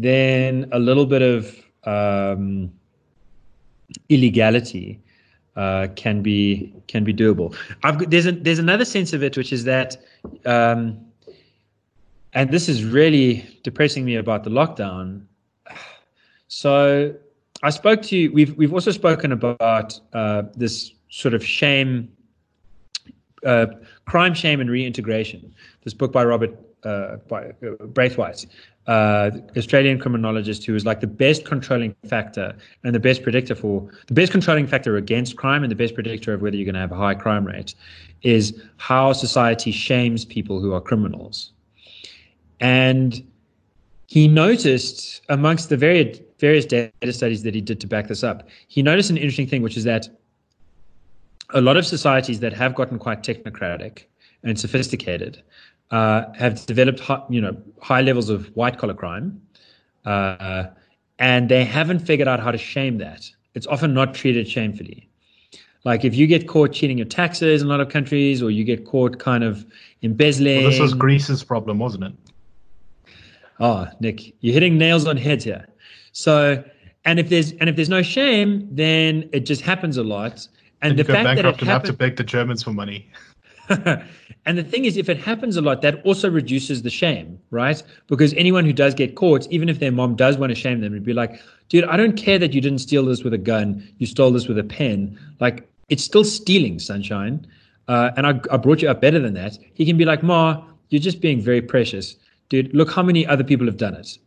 [0.00, 2.72] than a little bit of um,
[4.08, 5.00] illegality
[5.56, 7.54] uh, can be can be doable.
[8.08, 9.96] There's a, there's another sense of it, which is that
[10.46, 10.98] um,
[12.32, 15.24] and this is really depressing me about the lockdown.
[16.48, 17.14] So
[17.62, 18.32] I spoke to you.
[18.32, 22.10] We've we've also spoken about uh, this sort of shame,
[23.44, 23.66] uh,
[24.06, 25.54] crime, shame, and reintegration.
[25.82, 28.46] This book by Robert uh, by uh, Braithwaite,
[28.86, 33.88] uh, Australian criminologist, who is like the best controlling factor and the best predictor for
[34.06, 36.80] the best controlling factor against crime and the best predictor of whether you're going to
[36.80, 37.74] have a high crime rate,
[38.22, 41.52] is how society shames people who are criminals.
[42.60, 43.22] And
[44.06, 48.48] he noticed amongst the various various data studies that he did to back this up,
[48.66, 50.08] he noticed an interesting thing, which is that
[51.50, 54.04] a lot of societies that have gotten quite technocratic
[54.42, 55.42] and sophisticated
[55.90, 59.40] uh, have developed, high, you know, high levels of white collar crime,
[60.04, 60.66] uh,
[61.18, 63.30] and they haven't figured out how to shame that.
[63.54, 65.08] It's often not treated shamefully.
[65.84, 68.64] Like if you get caught cheating your taxes in a lot of countries, or you
[68.64, 69.64] get caught kind of
[70.02, 70.62] embezzling.
[70.62, 72.12] Well, this was Greece's problem, wasn't it?
[73.58, 75.66] Oh, Nick, you're hitting nails on heads here.
[76.12, 76.62] So,
[77.04, 80.46] and if there's and if there's no shame, then it just happens a lot.
[80.82, 83.10] And, and the fact that it happens, have to beg the Germans for money.
[84.46, 87.82] and the thing is, if it happens a lot, that also reduces the shame, right?
[88.08, 90.92] Because anyone who does get caught, even if their mom does want to shame them,
[90.92, 93.88] it'd be like, dude, I don't care that you didn't steal this with a gun,
[93.98, 95.18] you stole this with a pen.
[95.40, 97.46] Like, it's still stealing, sunshine.
[97.88, 99.58] Uh, and I, I brought you up better than that.
[99.74, 102.16] He can be like, Ma, you're just being very precious
[102.50, 104.18] dude, look how many other people have done it.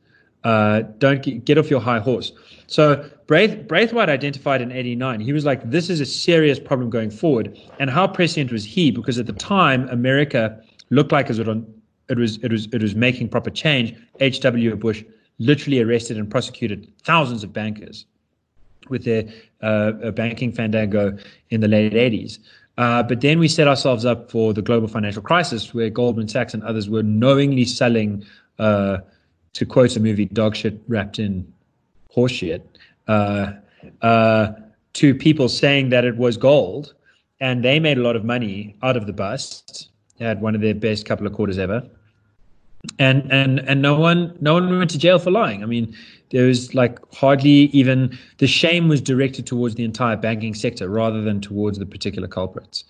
[0.43, 2.31] Uh, don't get, get, off your high horse.
[2.73, 5.19] So Braith, Braithwaite identified in 89.
[5.19, 7.55] He was like, this is a serious problem going forward.
[7.79, 8.89] And how prescient was he?
[8.89, 10.59] Because at the time, America
[10.89, 13.93] looked like it, it was it was it was making proper change.
[14.21, 14.75] H.W.
[14.77, 15.03] Bush
[15.37, 18.07] literally arrested and prosecuted thousands of bankers
[18.89, 19.25] with their
[19.61, 21.15] uh, banking fandango
[21.51, 22.39] in the late 80s.
[22.79, 26.55] Uh, but then we set ourselves up for the global financial crisis, where Goldman Sachs
[26.55, 28.25] and others were knowingly selling,
[28.57, 28.97] uh,
[29.53, 31.53] to quote a movie, dog shit wrapped in
[32.15, 32.61] horseshit,
[33.07, 33.53] uh,
[34.01, 34.51] uh,
[34.93, 36.93] to people saying that it was gold.
[37.39, 39.89] And they made a lot of money out of the bust.
[40.17, 41.83] They had one of their best couple of quarters ever.
[42.99, 45.63] And and and no one no one went to jail for lying.
[45.63, 45.95] I mean,
[46.31, 51.21] there was like hardly even the shame was directed towards the entire banking sector rather
[51.21, 52.83] than towards the particular culprits.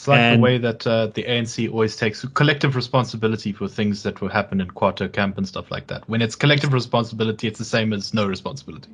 [0.00, 4.02] It's like and, the way that uh, the ANC always takes collective responsibility for things
[4.04, 6.08] that will happen in Quatro Camp and stuff like that.
[6.08, 8.88] When it's collective responsibility, it's the same as no responsibility.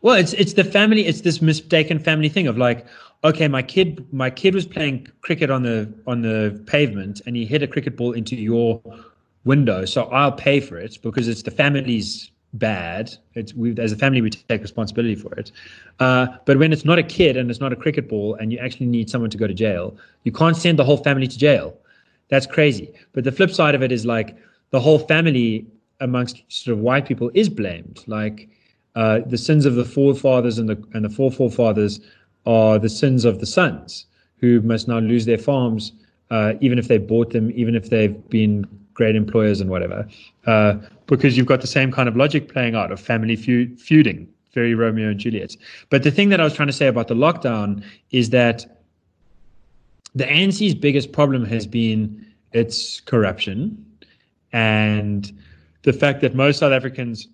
[0.00, 1.04] Well, it's it's the family.
[1.04, 2.86] It's this mistaken family thing of like,
[3.24, 7.44] okay, my kid my kid was playing cricket on the on the pavement and he
[7.44, 8.80] hit a cricket ball into your
[9.44, 13.14] window, so I'll pay for it because it's the family's bad.
[13.56, 15.52] We as a family we take responsibility for it.
[16.00, 18.58] Uh, but when it's not a kid and it's not a cricket ball and you
[18.58, 21.76] actually need someone to go to jail, you can't send the whole family to jail.
[22.28, 22.92] That's crazy.
[23.12, 24.36] But the flip side of it is like
[24.70, 25.66] the whole family
[26.00, 28.04] amongst sort of white people is blamed.
[28.06, 28.48] Like
[28.94, 32.00] uh, the sins of the forefathers and the and the forefathers
[32.46, 34.06] are the sins of the sons
[34.38, 35.92] who must now lose their farms,
[36.30, 40.08] uh, even if they bought them, even if they've been great employers and whatever,
[40.46, 40.74] uh,
[41.08, 44.74] because you've got the same kind of logic playing out of family feud, feuding, very
[44.74, 45.56] Romeo and Juliet.
[45.90, 47.82] But the thing that I was trying to say about the lockdown
[48.12, 48.78] is that
[50.14, 53.84] the ANC's biggest problem has been its corruption
[54.52, 55.32] and
[55.82, 57.28] the fact that most South Africans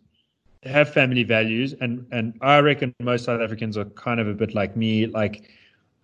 [0.64, 4.54] have family values, and and I reckon most South Africans are kind of a bit
[4.54, 5.06] like me.
[5.06, 5.50] Like,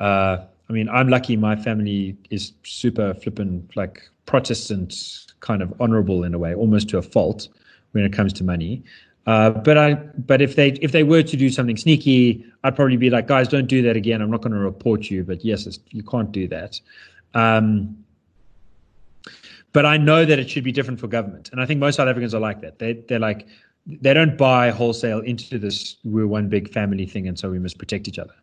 [0.01, 1.37] uh, I mean, I'm lucky.
[1.37, 4.95] My family is super flippant, like Protestant,
[5.41, 7.49] kind of honourable in a way, almost to a fault
[7.93, 8.83] when it comes to money.
[9.27, 12.97] Uh, but I, but if they if they were to do something sneaky, I'd probably
[12.97, 14.23] be like, guys, don't do that again.
[14.23, 16.81] I'm not going to report you, but yes, you can't do that.
[17.35, 18.05] Um,
[19.73, 22.09] but I know that it should be different for government, and I think most South
[22.09, 22.79] Africans are like that.
[22.79, 23.47] They they're like,
[23.87, 27.79] they don't buy wholesale into this we're one big family thing and so we must
[27.79, 28.35] protect each other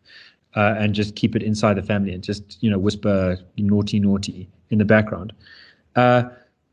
[0.56, 4.48] uh, and just keep it inside the family and just you know whisper naughty naughty
[4.70, 5.32] in the background
[5.96, 6.24] uh,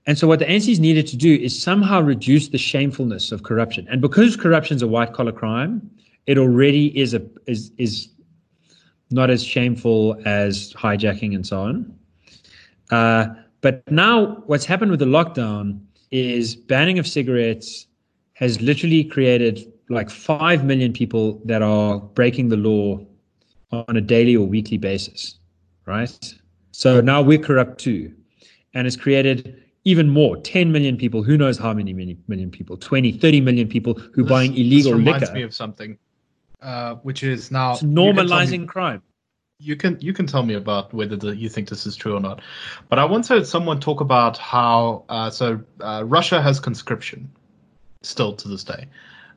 [0.08, 3.88] and so what the ANC's needed to do is somehow reduce the shamefulness of corruption
[3.90, 5.90] and because corruption is a white collar crime
[6.28, 8.10] it already is a is is
[9.12, 11.94] not as shameful as hijacking and so on
[12.92, 13.28] uh,
[13.62, 15.80] but now what's happened with the lockdown
[16.12, 17.88] is banning of cigarettes
[18.34, 23.00] has literally created like 5 million people that are breaking the law
[23.72, 25.40] on a daily or weekly basis,
[25.86, 26.34] right?
[26.72, 28.14] So now we're corrupt too.
[28.76, 32.76] And has created even more 10 million people, who knows how many, many million people,
[32.76, 35.34] 20, 30 million people who this, buying illegal this reminds liquor.
[35.34, 35.98] me of something,
[36.62, 39.02] uh, which is now it's normalizing me, crime.
[39.60, 42.20] You can you can tell me about whether the, you think this is true or
[42.20, 42.42] not.
[42.90, 47.32] But I once heard someone talk about how uh, so uh, Russia has conscription,
[48.02, 48.88] still to this day.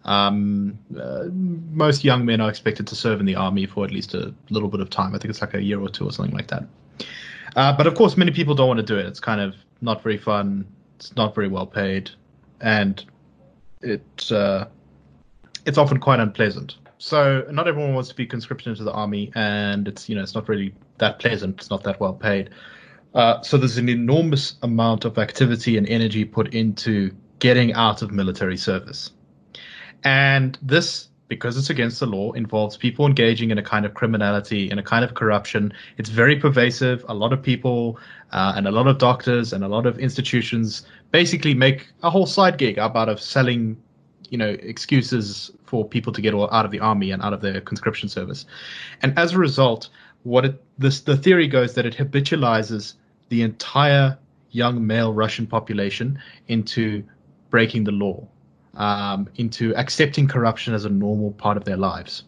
[0.05, 4.15] Um, uh, most young men are expected to serve in the army for at least
[4.15, 5.15] a little bit of time.
[5.15, 6.65] I think it's like a year or two or something like that.
[7.57, 9.07] Uh, but of course, many people don't want to do it.
[9.07, 10.67] It's kind of not very fun.
[10.97, 12.11] It's not very well paid,
[12.61, 13.05] and
[13.81, 14.67] it uh,
[15.65, 16.77] it's often quite unpleasant.
[16.99, 20.35] So not everyone wants to be conscripted into the army, and it's you know it's
[20.35, 21.61] not really that pleasant.
[21.61, 22.51] It's not that well paid.
[23.15, 28.11] Uh, so there's an enormous amount of activity and energy put into getting out of
[28.11, 29.13] military service.
[30.05, 34.71] And this, because it's against the law, involves people engaging in a kind of criminality,
[34.71, 35.73] in a kind of corruption.
[35.99, 37.05] It's very pervasive.
[37.09, 37.99] A lot of people
[38.33, 42.27] uh, and a lot of doctors and a lot of institutions basically make a whole
[42.27, 43.77] side gig up out of selling,
[44.31, 47.61] you know, excuses for people to get out of the army and out of their
[47.61, 48.47] conscription service.
[49.03, 49.91] And as a result,
[50.23, 52.95] what it, this the theory goes that it habitualizes
[53.29, 54.19] the entire
[54.51, 56.19] young male Russian population
[56.49, 57.05] into
[57.51, 58.27] breaking the law,
[58.79, 62.23] um, into accepting corruption as a normal part of their lives.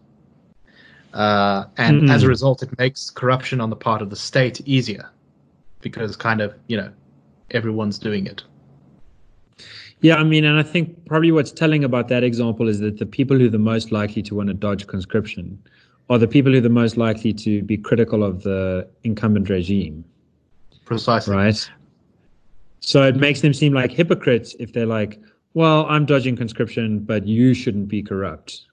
[1.15, 2.11] Uh, and mm.
[2.11, 5.09] as a result, it makes corruption on the part of the state easier
[5.81, 6.93] because kind of, you know,
[7.53, 8.43] everyone's doing it.
[10.03, 13.07] Yeah, I mean, and I think probably what's telling about that example is that the
[13.07, 15.61] people who are the most likely to want to dodge conscription
[16.09, 20.05] are the people who are the most likely to be critical of the incumbent regime.
[20.85, 21.37] Precisely.
[21.37, 21.71] Right.
[22.81, 25.21] So it makes them seem like hypocrites if they're like,
[25.55, 28.67] well, I'm dodging conscription, but you shouldn't be corrupt.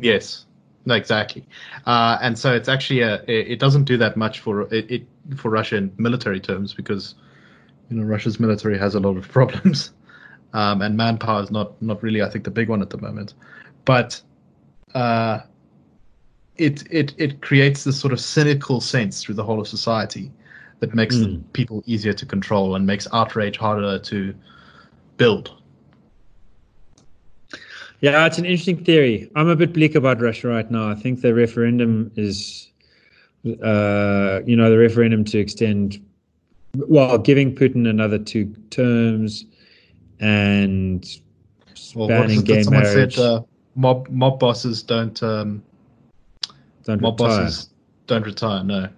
[0.00, 0.46] Yes,
[0.84, 1.46] no, exactly.
[1.86, 5.06] Uh, and so it's actually a, it doesn't do that much for it, it
[5.36, 7.14] for Russia in military terms because
[7.90, 9.92] you know Russia's military has a lot of problems,
[10.52, 13.34] um, and manpower is not not really I think the big one at the moment,
[13.84, 14.20] but
[14.94, 15.40] uh,
[16.56, 20.30] it it it creates this sort of cynical sense through the whole of society
[20.80, 21.40] that makes mm.
[21.52, 24.34] people easier to control and makes outrage harder to
[25.16, 25.61] build.
[28.02, 29.30] Yeah, it's an interesting theory.
[29.36, 30.90] I'm a bit bleak about Russia right now.
[30.90, 32.68] I think the referendum is,
[33.46, 36.04] uh, you know, the referendum to extend,
[36.74, 39.44] well, giving Putin another two terms
[40.18, 41.06] and
[41.94, 43.14] well, banning gay marriage.
[43.14, 43.42] Said, uh,
[43.76, 45.62] mob mob bosses don't um,
[46.82, 47.44] Don't mob retire.
[47.44, 47.70] bosses
[48.08, 48.64] don't retire.
[48.64, 48.88] No.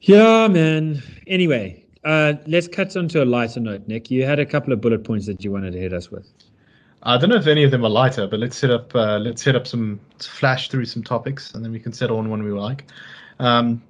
[0.00, 1.00] Yeah, man.
[1.28, 4.10] Anyway, uh, let's cut on to a lighter note, Nick.
[4.10, 6.28] You had a couple of bullet points that you wanted to hit us with.
[7.02, 9.42] I don't know if any of them are lighter, but let's set up uh, let's
[9.42, 12.50] set up some flash through some topics, and then we can settle on one we
[12.50, 12.84] like.
[13.38, 13.82] Um,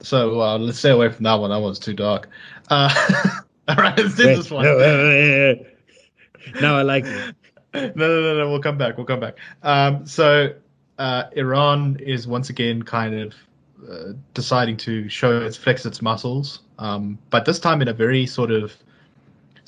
[0.00, 1.50] so uh, let's stay away from that one.
[1.50, 2.28] That one's too dark.
[2.68, 2.92] Uh,
[3.68, 4.64] all right, let's do this one.
[4.64, 5.66] No, wait, wait, wait,
[6.44, 6.60] wait.
[6.60, 7.34] now I like it.
[7.74, 8.50] no, no, no, no.
[8.50, 8.96] We'll come back.
[8.96, 9.36] We'll come back.
[9.62, 10.54] Um, so
[10.98, 13.34] uh, Iran is once again kind of
[13.90, 18.26] uh, deciding to show its flex its muscles, um, but this time in a very
[18.26, 18.72] sort of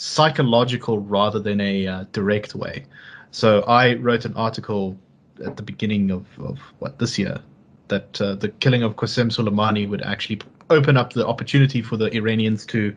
[0.01, 2.87] psychological rather than a uh, direct way.
[3.33, 4.97] So I wrote an article
[5.45, 7.39] at the beginning of, of what this year
[7.89, 10.41] that uh, the killing of Qasem Soleimani would actually
[10.71, 12.97] open up the opportunity for the Iranians to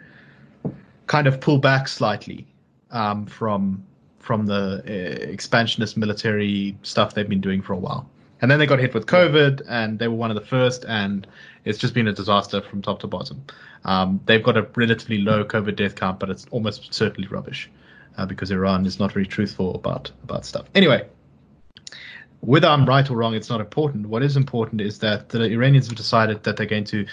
[1.07, 2.47] kind of pull back slightly
[2.91, 3.83] um, from
[4.19, 8.09] from the uh, expansionist military stuff they've been doing for a while.
[8.41, 11.27] And then they got hit with COVID, and they were one of the first, and
[11.65, 13.43] it's just been a disaster from top to bottom.
[13.85, 17.69] Um, they've got a relatively low COVID death count, but it's almost certainly rubbish
[18.17, 20.65] uh, because Iran is not very truthful about about stuff.
[20.75, 21.07] Anyway,
[22.41, 24.07] whether I'm right or wrong, it's not important.
[24.07, 27.05] What is important is that the Iranians have decided that they're going to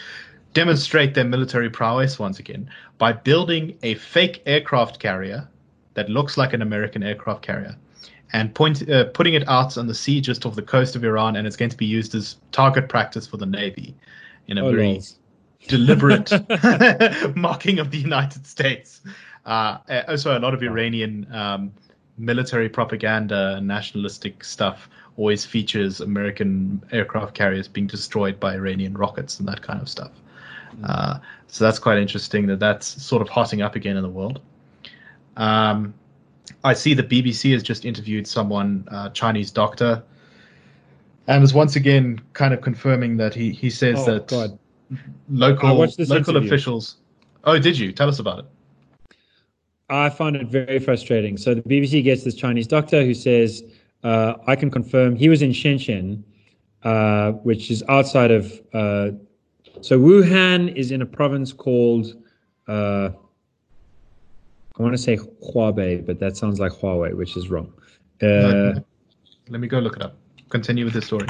[0.53, 5.49] demonstrate their military prowess once again by building a fake aircraft carrier
[5.95, 7.77] that looks like an American aircraft carrier
[8.33, 11.37] and point, uh, putting it out on the sea just off the coast of Iran,
[11.37, 13.95] and it's going to be used as target practice for the Navy
[14.51, 15.01] in a Oh, very
[15.69, 16.31] deliberate
[17.37, 19.01] mocking of the United States.
[19.47, 21.73] Uh, uh, also, a lot of Iranian um,
[22.19, 29.39] military propaganda and nationalistic stuff always features American aircraft carriers being destroyed by Iranian rockets
[29.39, 30.13] and that kind of stuff.
[30.85, 34.41] Uh, so that's quite interesting that that's sort of hotting up again in the world.
[35.37, 35.95] Um,
[36.63, 40.03] I see the BBC has just interviewed someone, uh, Chinese doctor,
[41.27, 44.59] and is once again kind of confirming that he, he says Oh, that God.
[45.29, 46.49] Local local interview.
[46.49, 46.97] officials.
[47.45, 47.93] Oh, did you?
[47.93, 48.45] Tell us about it.
[49.89, 51.37] I find it very frustrating.
[51.37, 53.63] So the BBC gets this Chinese doctor who says,
[54.03, 56.23] uh, I can confirm he was in Shenzhen,
[56.83, 58.53] uh, which is outside of.
[58.73, 59.11] Uh,
[59.81, 62.15] so Wuhan is in a province called.
[62.69, 63.11] Uh,
[64.79, 67.73] I want to say Huabei, but that sounds like Huawei, which is wrong.
[68.23, 68.81] Uh,
[69.49, 70.17] Let me go look it up.
[70.51, 71.27] Continue with the story.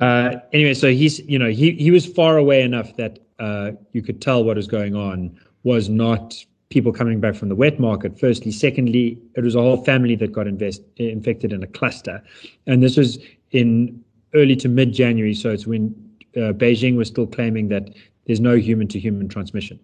[0.00, 4.02] uh, anyway, so he's you know he he was far away enough that uh, you
[4.02, 6.34] could tell what was going on was not
[6.70, 8.18] people coming back from the wet market.
[8.18, 12.22] Firstly, secondly, it was a whole family that got invest, infected in a cluster,
[12.66, 13.18] and this was
[13.50, 14.02] in
[14.34, 15.34] early to mid January.
[15.34, 15.94] So it's when
[16.36, 17.90] uh, Beijing was still claiming that
[18.26, 19.80] there's no human to human transmission,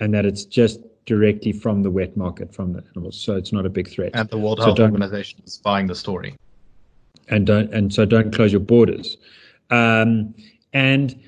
[0.00, 3.18] and that it's just directly from the wet market from the animals.
[3.18, 5.94] So it's not a big threat And the World Health don't- Organization is buying the
[5.94, 6.36] story.
[7.30, 9.16] And don't and so don't close your borders.
[9.70, 10.34] Um
[10.72, 11.20] and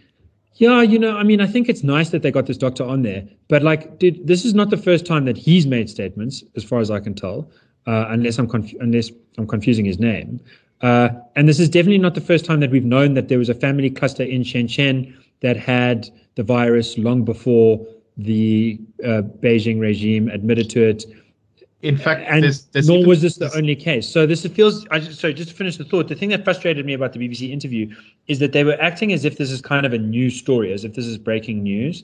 [0.57, 3.01] yeah you know i mean i think it's nice that they got this doctor on
[3.01, 6.63] there but like dude this is not the first time that he's made statements as
[6.63, 7.51] far as i can tell
[7.87, 10.41] uh, unless i'm conf- unless i'm confusing his name.
[10.83, 13.49] Uh, and this is definitely not the first time that we've known that there was
[13.51, 17.85] a family cluster in Shenzhen that had the virus long before
[18.17, 21.05] the uh, Beijing regime admitted to it
[21.83, 24.07] In fact, and there's, there's nor even- was this the only case.
[24.07, 24.87] So this feels.
[24.91, 26.09] I just, sorry, just to finish the thought.
[26.09, 27.95] The thing that frustrated me about the BBC interview
[28.27, 30.85] is that they were acting as if this is kind of a new story, as
[30.85, 32.03] if this is breaking news.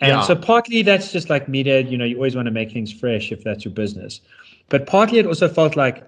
[0.00, 0.22] And Yeah.
[0.22, 1.82] so partly that's just like media.
[1.82, 4.20] You know, you always want to make things fresh if that's your business.
[4.68, 6.02] But partly it also felt like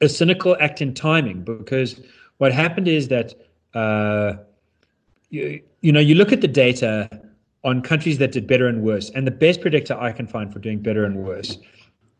[0.00, 2.00] a cynical act in timing because
[2.38, 3.34] what happened is that
[3.74, 4.34] uh,
[5.30, 7.08] you, you know you look at the data
[7.64, 10.58] on countries that did better and worse, and the best predictor I can find for
[10.58, 11.58] doing better and worse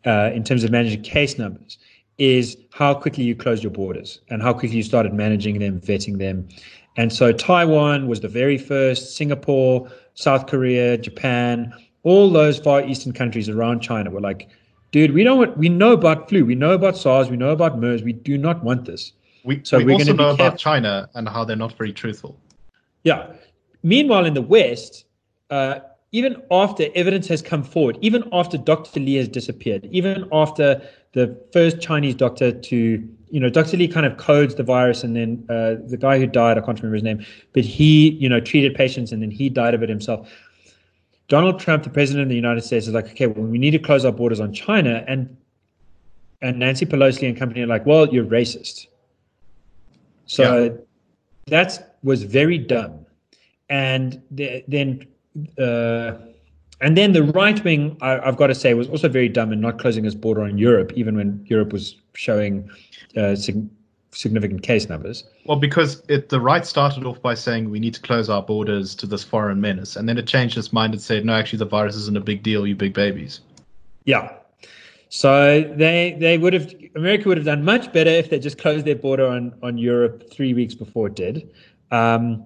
[0.06, 1.78] uh, in terms of managing case numbers
[2.18, 6.18] is how quickly you closed your borders and how quickly you started managing them, vetting
[6.18, 6.48] them.
[6.96, 11.74] And so Taiwan was the very first, Singapore, South Korea, Japan,
[12.04, 14.48] all those far eastern countries around China were like,
[14.92, 17.78] dude, we know what we know about flu, we know about SARS, we know about
[17.78, 19.12] MERS, we do not want this.
[19.44, 20.56] we, so we we're also know about.
[20.56, 22.38] China and how they're not very truthful.
[23.02, 23.32] Yeah.
[23.82, 25.04] Meanwhile, in the West,
[25.54, 25.80] uh,
[26.10, 28.98] even after evidence has come forward, even after Dr.
[28.98, 30.82] Lee has disappeared, even after
[31.12, 32.76] the first Chinese doctor to,
[33.30, 33.76] you know, Dr.
[33.76, 36.78] Lee kind of codes the virus, and then uh, the guy who died, I can't
[36.78, 39.88] remember his name, but he, you know, treated patients and then he died of it
[39.88, 40.28] himself.
[41.28, 43.78] Donald Trump, the president of the United States, is like, okay, well, we need to
[43.78, 45.36] close our borders on China, and
[46.42, 48.88] and Nancy Pelosi and company are like, well, you're racist.
[50.26, 50.78] So
[51.46, 53.06] that was very dumb.
[53.70, 55.06] And the, then,
[55.58, 56.12] uh,
[56.80, 59.60] and then the right wing, I, I've got to say, was also very dumb in
[59.60, 62.68] not closing its border on Europe, even when Europe was showing
[63.16, 63.68] uh, sig-
[64.10, 65.24] significant case numbers.
[65.46, 68.94] Well, because it, the right started off by saying we need to close our borders
[68.96, 71.66] to this foreign menace, and then it changed its mind and said, no, actually, the
[71.66, 73.40] virus isn't a big deal, you big babies.
[74.04, 74.32] Yeah.
[75.08, 78.84] So they they would have America would have done much better if they just closed
[78.84, 81.48] their border on on Europe three weeks before it did.
[81.92, 82.44] Um,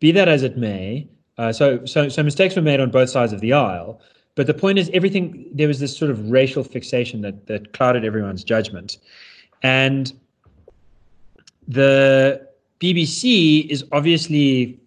[0.00, 1.08] be that as it may,
[1.40, 3.98] uh, so so so mistakes were made on both sides of the aisle.
[4.34, 8.04] But the point is, everything there was this sort of racial fixation that that clouded
[8.04, 8.98] everyone's judgment,
[9.62, 10.12] and
[11.66, 12.46] the
[12.78, 14.78] BBC is obviously,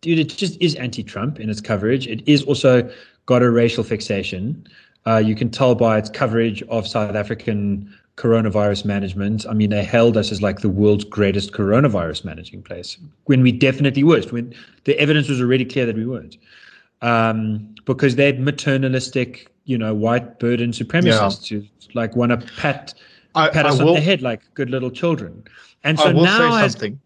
[0.00, 2.06] dude, it just is anti-Trump in its coverage.
[2.06, 2.90] It is also
[3.26, 4.66] got a racial fixation.
[5.06, 9.44] Uh, you can tell by its coverage of South African coronavirus management.
[9.48, 13.52] I mean, they held us as like the world's greatest coronavirus managing place when we
[13.52, 14.32] definitely weren't.
[14.32, 14.54] When
[14.84, 16.36] the evidence was already clear that we weren't,
[17.02, 21.58] um, because they're maternalistic, you know, white burden supremacists yeah.
[21.58, 22.94] who like want to pat
[23.34, 25.44] I, pat us I will, on the head like good little children.
[25.82, 27.00] And so I will now, say something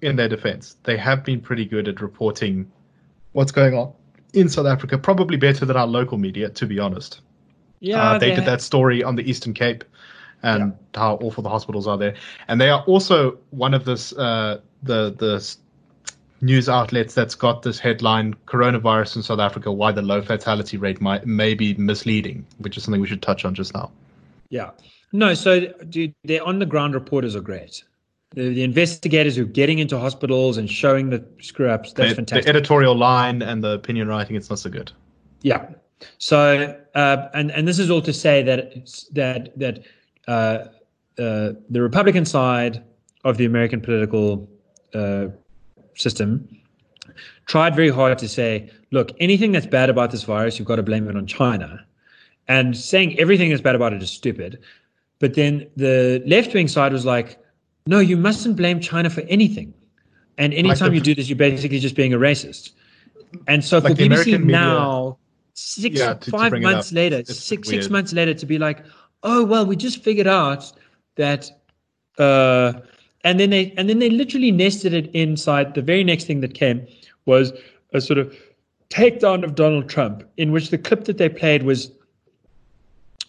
[0.00, 0.76] in their defense.
[0.84, 2.70] They have been pretty good at reporting
[3.32, 3.92] what's going on
[4.34, 7.20] in South Africa, probably better than our local media, to be honest.
[7.80, 9.82] Yeah, uh, they, they did that story on the Eastern Cape
[10.42, 11.00] and yeah.
[11.00, 12.14] how awful the hospitals are there.
[12.48, 15.56] And they are also one of this uh, the the
[16.40, 21.00] news outlets that's got this headline: "Coronavirus in South Africa: Why the low fatality rate
[21.00, 23.90] might may be misleading," which is something we should touch on just now.
[24.50, 24.70] Yeah,
[25.12, 25.34] no.
[25.34, 27.82] So, dude, their on the ground reporters are great.
[28.34, 31.92] The, the, investigators who are getting into hospitals and showing the screw ups.
[31.92, 32.44] That's the, fantastic.
[32.44, 34.90] The editorial line and the opinion writing, it's not so good.
[35.42, 35.68] Yeah.
[36.18, 38.74] So, uh, and and this is all to say that
[39.12, 39.84] that that
[40.28, 40.66] uh,
[41.18, 42.82] uh, the Republican side
[43.24, 44.48] of the American political
[44.94, 45.26] uh,
[45.94, 46.48] system
[47.46, 50.82] tried very hard to say, look, anything that's bad about this virus, you've got to
[50.82, 51.84] blame it on China.
[52.48, 54.58] And saying everything that's bad about it is stupid.
[55.18, 57.38] But then the left wing side was like,
[57.86, 59.74] no, you mustn't blame China for anything.
[60.38, 62.70] And anytime like you do this, you're basically just being a racist.
[63.46, 65.18] And so like for BBC now,
[65.54, 68.84] six, yeah, to, five to months later, six, six months later, to be like,
[69.22, 70.72] oh well, we just figured out
[71.16, 71.50] that,
[72.18, 72.72] uh,
[73.24, 75.74] and then they and then they literally nested it inside.
[75.74, 76.86] The very next thing that came
[77.26, 77.52] was
[77.92, 78.36] a sort of
[78.90, 81.92] takedown of Donald Trump, in which the clip that they played was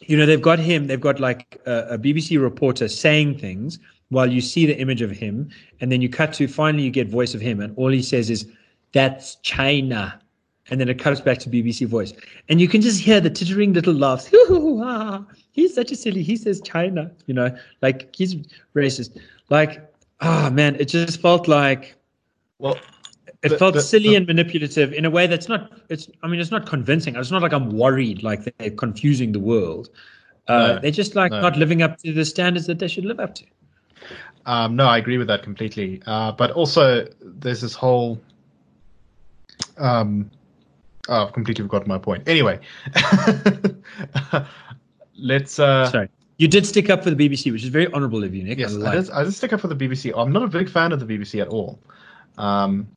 [0.08, 3.80] you know they've got him they've got like a, a, bbc reporter saying things
[4.10, 7.08] while you see the image of him and then you cut to finally you get
[7.08, 8.48] voice of him and all he says is
[8.92, 10.20] that's china
[10.70, 12.14] and then it cuts back to bbc voice.
[12.50, 14.32] And you can just hear the tittering little laughs.
[15.52, 18.36] He's such a silly he says china you know like he's
[18.76, 19.18] racist.
[19.50, 19.82] Like
[20.22, 21.96] ah oh, man it just felt like
[22.60, 22.78] well
[23.44, 26.28] it the, felt the, silly the, and manipulative in a way that's not it's i
[26.28, 27.16] mean it's not convincing.
[27.16, 29.90] It's not like i'm worried like they're confusing the world.
[30.48, 31.40] Uh, no, they're just like no.
[31.40, 33.46] not living up to the standards that they should live up to.
[34.46, 36.02] Um, no i agree with that completely.
[36.06, 38.20] Uh, but also there's this whole
[39.78, 40.30] um,
[41.10, 42.28] oh, i've completely forgotten my point.
[42.28, 42.60] Anyway
[45.18, 46.10] let's uh, sorry.
[46.38, 48.60] You did stick up for the bbc which is very honorable of you nick.
[48.60, 50.70] Yes I, I, did, I did stick up for the bbc i'm not a big
[50.70, 51.80] fan of the bbc at all.
[52.38, 52.88] Um,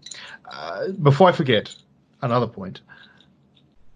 [0.50, 1.74] uh, before I forget,
[2.22, 2.80] another point.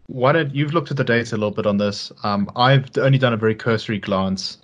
[0.06, 2.10] Why don't you've looked at the data a little bit on this?
[2.24, 4.58] Um, I've only done a very cursory glance,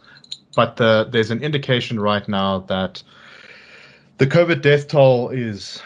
[0.56, 3.02] but the, there's an indication right now that
[4.18, 5.80] the COVID death toll is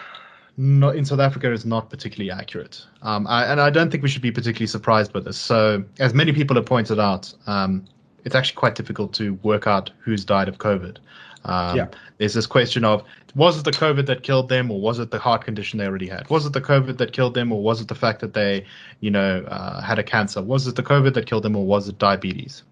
[0.60, 4.10] not, in South Africa is not particularly accurate, um, I, and I don't think we
[4.10, 5.38] should be particularly surprised by this.
[5.38, 7.86] So, as many people have pointed out, um,
[8.24, 10.98] it's actually quite difficult to work out who's died of COVID.
[11.46, 11.86] Um, yeah.
[12.18, 13.02] There's this question of
[13.34, 16.08] was it the COVID that killed them, or was it the heart condition they already
[16.08, 16.28] had?
[16.28, 18.66] Was it the COVID that killed them, or was it the fact that they,
[19.00, 20.42] you know, uh, had a cancer?
[20.42, 22.64] Was it the COVID that killed them, or was it diabetes?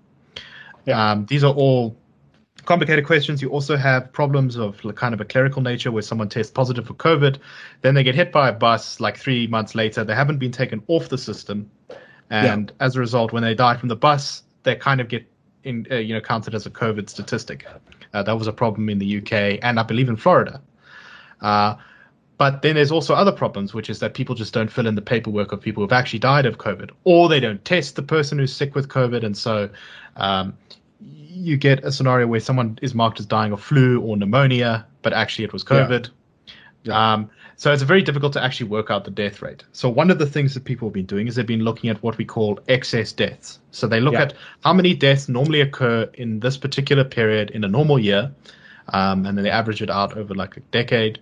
[0.84, 1.12] Yeah.
[1.12, 1.96] Um, these are all
[2.68, 3.40] complicated questions.
[3.40, 6.92] You also have problems of kind of a clerical nature where someone tests positive for
[6.92, 7.38] COVID,
[7.80, 10.04] then they get hit by a bus like three months later.
[10.04, 11.70] They haven't been taken off the system,
[12.28, 12.86] and yeah.
[12.86, 15.24] as a result, when they die from the bus, they kind of get
[15.64, 17.66] in, uh, you know, counted as a COVID statistic.
[18.12, 20.60] Uh, that was a problem in the UK and I believe in Florida.
[21.40, 21.74] Uh,
[22.36, 25.02] but then there's also other problems, which is that people just don't fill in the
[25.02, 28.54] paperwork of people who've actually died of COVID, or they don't test the person who's
[28.54, 29.68] sick with COVID, and so
[30.16, 30.56] um,
[31.00, 35.12] you get a scenario where someone is marked as dying of flu or pneumonia, but
[35.12, 36.06] actually it was COVID.
[36.06, 36.12] Yeah.
[36.84, 37.12] Yeah.
[37.12, 39.64] Um, so it's very difficult to actually work out the death rate.
[39.72, 42.00] So one of the things that people have been doing is they've been looking at
[42.04, 43.58] what we call excess deaths.
[43.72, 44.22] So they look yeah.
[44.22, 48.30] at how many deaths normally occur in this particular period in a normal year,
[48.92, 51.18] um, and then they average it out over like a decade,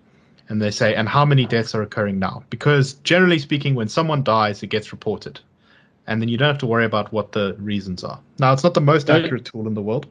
[0.49, 2.45] and they say, and how many deaths are occurring now?
[2.51, 5.41] Because generally speaking, when someone dies, it gets reported,
[6.07, 8.21] and then you don't have to worry about what the reasons are.
[8.39, 10.07] Now, it's not the most accurate tool in the world,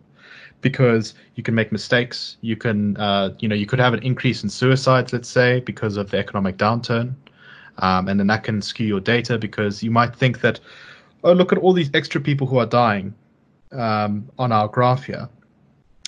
[0.61, 2.37] because you can make mistakes.
[2.41, 5.95] You can, uh, you know, you could have an increase in suicides, let's say, because
[5.95, 7.13] of the economic downturn,
[7.79, 10.59] um, and then that can skew your data because you might think that,
[11.23, 13.13] oh, look at all these extra people who are dying
[13.73, 15.29] um, on our graph here,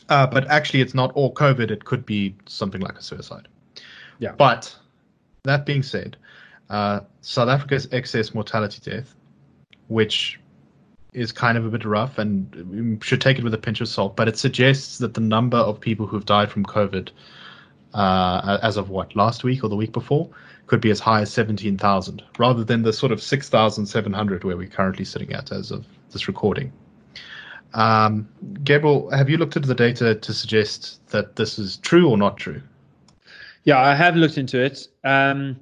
[0.09, 1.69] uh, but actually it's not all COVID.
[1.69, 3.47] It could be something like a suicide.
[4.19, 4.31] Yeah.
[4.31, 4.75] But
[5.43, 6.17] that being said,
[6.69, 9.13] uh, South Africa's excess mortality death,
[9.87, 10.39] which
[11.13, 14.15] is kind of a bit rough and should take it with a pinch of salt,
[14.15, 17.09] but it suggests that the number of people who've died from COVID,
[17.93, 20.29] uh, as of what, last week or the week before,
[20.67, 25.05] could be as high as 17,000, rather than the sort of 6,700 where we're currently
[25.05, 26.71] sitting at as of this recording.
[27.73, 28.27] Um,
[28.63, 32.37] Gabriel, have you looked into the data to suggest that this is true or not
[32.37, 32.61] true?
[33.63, 34.87] Yeah, I have looked into it.
[35.03, 35.59] Um,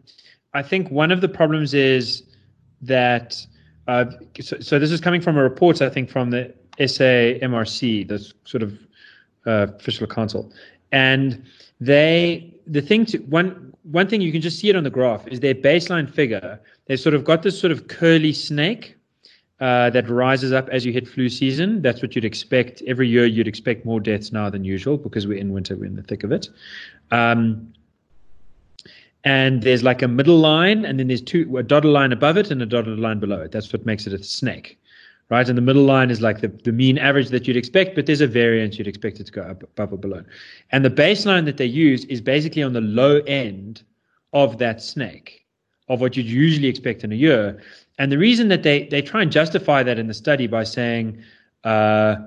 [0.53, 2.23] I think one of the problems is
[2.81, 3.45] that.
[3.87, 4.05] Uh,
[4.41, 8.63] so, so, this is coming from a report, I think, from the SAMRC, the sort
[8.63, 8.79] of
[9.45, 10.51] uh, official council,
[10.91, 11.43] and
[11.79, 15.27] they the thing to one one thing you can just see it on the graph
[15.27, 16.59] is their baseline figure.
[16.87, 18.95] They've sort of got this sort of curly snake
[19.59, 21.81] uh, that rises up as you hit flu season.
[21.81, 23.25] That's what you'd expect every year.
[23.25, 25.75] You'd expect more deaths now than usual because we're in winter.
[25.75, 26.49] We're in the thick of it.
[27.11, 27.73] Um,
[29.25, 32.51] and there's like a middle line, and then there's two a dotted line above it
[32.51, 33.51] and a dotted line below it.
[33.51, 34.79] That's what makes it a snake,
[35.29, 35.49] right?
[35.49, 38.21] And the middle line is like the, the mean average that you'd expect, but there's
[38.21, 40.23] a variance you'd expect it to go up above or below.
[40.71, 43.81] And the baseline that they use is basically on the low end
[44.31, 45.43] of that snake,
[45.89, 47.59] of what you'd usually expect in a year.
[47.97, 51.21] And the reason that they they try and justify that in the study by saying.
[51.63, 52.17] Uh,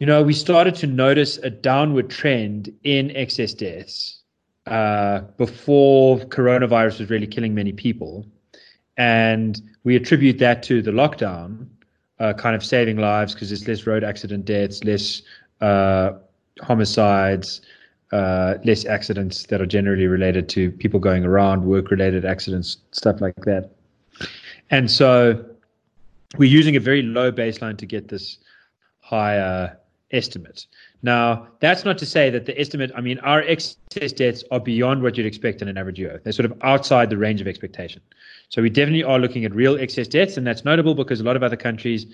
[0.00, 4.17] you know, we started to notice a downward trend in excess deaths
[4.68, 8.26] uh, before coronavirus was really killing many people.
[8.96, 11.66] And we attribute that to the lockdown,
[12.18, 15.22] uh, kind of saving lives because there's less road accident deaths, less
[15.60, 16.12] uh,
[16.62, 17.60] homicides,
[18.12, 23.20] uh, less accidents that are generally related to people going around, work related accidents, stuff
[23.20, 23.70] like that.
[24.70, 25.44] And so
[26.36, 28.38] we're using a very low baseline to get this
[29.00, 29.76] higher
[30.10, 30.66] estimate.
[31.02, 35.02] Now, that's not to say that the estimate, I mean, our excess deaths are beyond
[35.02, 36.20] what you'd expect in an average year.
[36.24, 38.02] They're sort of outside the range of expectation.
[38.48, 41.36] So we definitely are looking at real excess deaths, and that's notable because a lot
[41.36, 42.06] of other countries,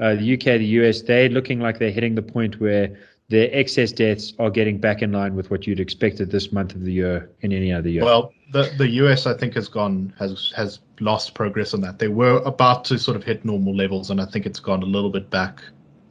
[0.00, 2.96] uh, the UK, the US, they're looking like they're hitting the point where
[3.28, 6.74] their excess deaths are getting back in line with what you'd expect at this month
[6.74, 8.04] of the year in any other year.
[8.04, 11.98] Well, the the US I think has gone has has lost progress on that.
[11.98, 14.86] They were about to sort of hit normal levels, and I think it's gone a
[14.86, 15.62] little bit back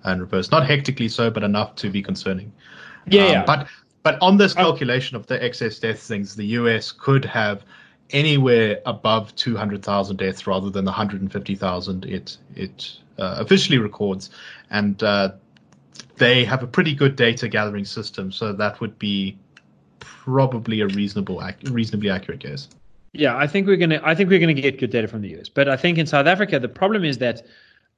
[0.04, 0.52] and reverse.
[0.52, 2.52] Not hectically so, but enough to be concerning.
[3.08, 3.46] Yeah, um, yeah.
[3.46, 3.68] But
[4.04, 4.56] but on this oh.
[4.56, 7.64] calculation of the excess deaths things, the US could have
[8.12, 14.30] anywhere above 200,000 deaths rather than the 150,000 it it uh, officially records,
[14.70, 15.32] and uh,
[16.18, 19.38] they have a pretty good data gathering system, so that would be
[20.00, 22.68] probably a reasonable, reasonably accurate guess.
[23.14, 24.02] Yeah, I think we're gonna.
[24.04, 26.28] I think we're gonna get good data from the US, but I think in South
[26.28, 27.46] Africa the problem is that.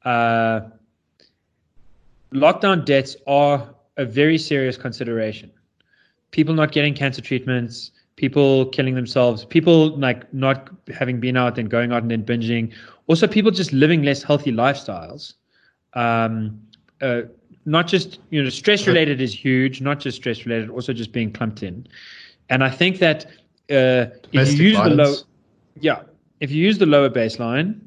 [0.03, 0.61] Uh,
[2.33, 5.51] lockdown deaths are a very serious consideration.
[6.31, 11.69] People not getting cancer treatments, people killing themselves, people like not having been out and
[11.69, 12.73] going out and then binging.
[13.07, 15.33] Also, people just living less healthy lifestyles.
[15.93, 16.59] Um,
[17.01, 17.21] uh,
[17.65, 21.31] not just you know stress related is huge, not just stress related, also just being
[21.31, 21.87] clumped in.
[22.49, 23.25] And I think that
[23.69, 24.97] uh, if you use violence.
[24.97, 25.15] the low,
[25.79, 26.01] yeah,
[26.39, 27.79] if you use the lower baseline,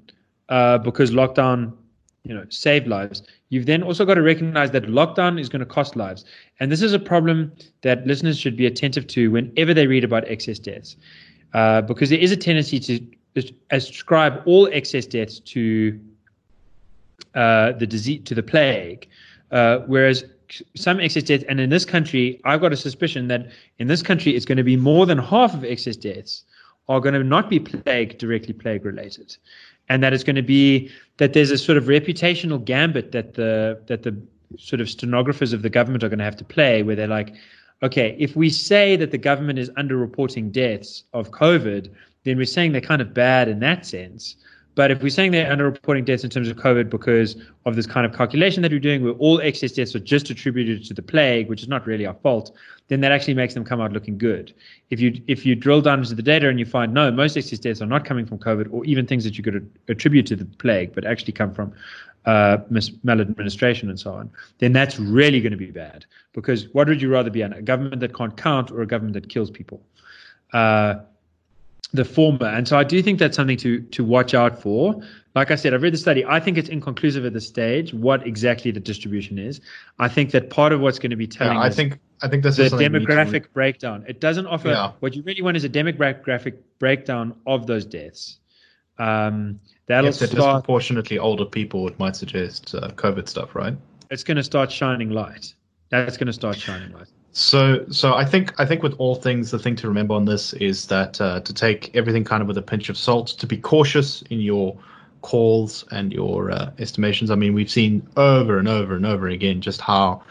[0.48, 1.72] uh, because lockdown,
[2.26, 5.66] you know, save lives, You've then also got to recognize that lockdown is going to
[5.66, 6.24] cost lives.
[6.58, 7.52] And this is a problem
[7.82, 10.96] that listeners should be attentive to whenever they read about excess deaths,
[11.54, 15.98] uh, because there is a tendency to ascribe all excess deaths to
[17.34, 19.08] uh, the disease, to the plague,
[19.52, 20.24] uh, whereas
[20.74, 23.48] some excess deaths, and in this country, I've got a suspicion that
[23.78, 26.44] in this country, it's going to be more than half of excess deaths
[26.88, 29.36] are going to not be plague directly plague related.
[29.88, 33.80] And that it's going to be that there's a sort of reputational gambit that the
[33.86, 34.16] that the
[34.58, 37.34] sort of stenographers of the government are going to have to play, where they're like,
[37.82, 41.90] okay, if we say that the government is underreporting deaths of COVID,
[42.24, 44.36] then we're saying they're kind of bad in that sense.
[44.76, 48.04] But if we're saying they're underreporting deaths in terms of COVID because of this kind
[48.04, 51.48] of calculation that we're doing, where all excess deaths are just attributed to the plague,
[51.48, 52.54] which is not really our fault,
[52.88, 54.52] then that actually makes them come out looking good.
[54.90, 57.58] If you if you drill down into the data and you find no, most excess
[57.58, 60.44] deaths are not coming from COVID or even things that you could attribute to the
[60.44, 61.72] plague, but actually come from
[62.26, 62.58] uh,
[63.02, 66.04] maladministration and so on, then that's really going to be bad.
[66.34, 67.54] Because what would you rather be on?
[67.54, 69.80] A government that can't count or a government that kills people?
[70.52, 70.96] Uh,
[71.96, 72.46] the former.
[72.46, 75.02] And so I do think that's something to to watch out for.
[75.34, 76.24] Like I said, I've read the study.
[76.24, 79.60] I think it's inconclusive at this stage what exactly the distribution is.
[79.98, 82.42] I think that part of what's going to be telling Yeah, I think I think
[82.42, 84.04] this the is something to demographic breakdown.
[84.08, 84.92] It doesn't offer Yeah.
[85.00, 88.38] what you really want is a demographic breakdown of those deaths.
[88.98, 90.30] Um, that'll they're start.
[90.30, 93.76] disproportionately older people, it might suggest uh, COVID stuff, right?
[94.10, 95.54] It's going to start shining light.
[95.90, 97.08] That's going to start shining light.
[97.38, 100.54] So, so I think I think with all things, the thing to remember on this
[100.54, 103.58] is that uh, to take everything kind of with a pinch of salt, to be
[103.58, 104.74] cautious in your
[105.20, 107.30] calls and your uh, estimations.
[107.30, 110.22] I mean, we've seen over and over and over again just how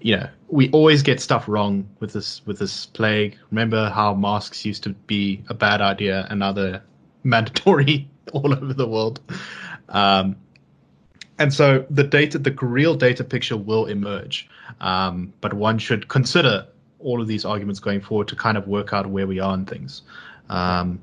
[0.00, 3.38] you know we always get stuff wrong with this with this plague.
[3.52, 6.82] Remember how masks used to be a bad idea and now they're
[7.22, 9.20] mandatory all over the world.
[9.88, 10.34] Um,
[11.38, 14.48] and so the data, the real data picture will emerge,
[14.80, 16.66] um, but one should consider
[17.00, 19.64] all of these arguments going forward to kind of work out where we are in
[19.64, 20.02] things.
[20.50, 21.00] Um,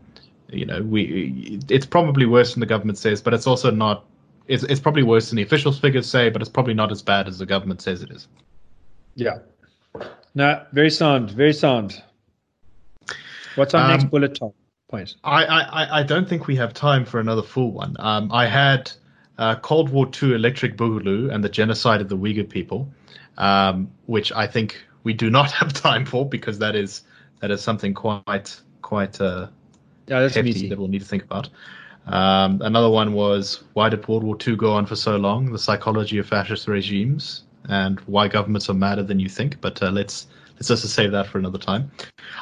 [0.50, 4.06] you know, we it's probably worse than the government says, but it's also not.
[4.48, 7.28] It's it's probably worse than the official figures say, but it's probably not as bad
[7.28, 8.28] as the government says it is.
[9.16, 9.40] Yeah.
[10.36, 11.32] No, very sound.
[11.32, 12.04] Very sound.
[13.56, 14.38] What's our Um, next bullet
[14.90, 15.16] point?
[15.24, 17.96] I, I, I- I don't think we have time for another full one.
[18.00, 18.92] Um, I had
[19.38, 22.88] uh, Cold War II Electric Boogaloo and the genocide of the Uyghur people,
[23.38, 27.04] um, which I think we do not have time for because that is
[27.42, 29.48] that is something quite quite uh,
[30.08, 30.70] Yeah, that's hefty meaty.
[30.70, 31.50] that we'll need to think about.
[32.08, 35.52] Um, another one was why did World War II go on for so long?
[35.52, 39.60] The psychology of fascist regimes and why governments are madder than you think.
[39.60, 41.92] But uh, let's let's just save that for another time.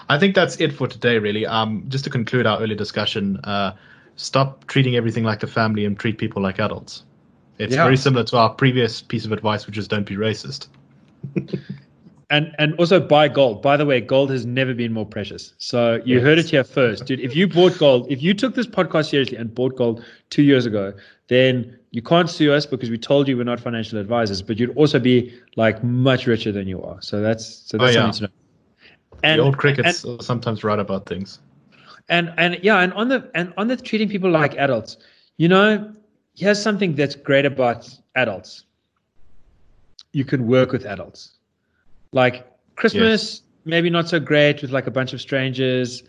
[0.09, 1.45] I think that's it for today, really.
[1.45, 3.73] Um, just to conclude our earlier discussion, uh,
[4.15, 7.03] stop treating everything like a family and treat people like adults.
[7.59, 7.83] It's Yeah.
[7.83, 10.67] very similar to our previous piece of advice, which is don't be racist.
[12.29, 13.61] And and also buy gold.
[13.61, 15.53] By the way, gold has never been more precious.
[15.59, 17.19] So you heard it here first, dude.
[17.19, 20.65] If you bought gold, if you took this podcast seriously and bought gold two years
[20.65, 20.93] ago,
[21.27, 24.41] then you can't sue us because we told you we're not financial advisors.
[24.41, 26.99] But you'd also be like much richer than you are.
[27.03, 28.11] So that's so oh, that's Oh, yeah.
[28.11, 29.19] something to know.
[29.21, 31.39] And the old crickets and- are sometimes right about things.
[32.09, 34.97] And and yeah and on the and on the treating people like adults
[35.37, 35.93] you know
[36.35, 38.65] here's something that's great about adults.
[40.11, 41.37] You can work with adults.
[42.11, 46.03] Like christmas maybe not so great with like a bunch of strangers.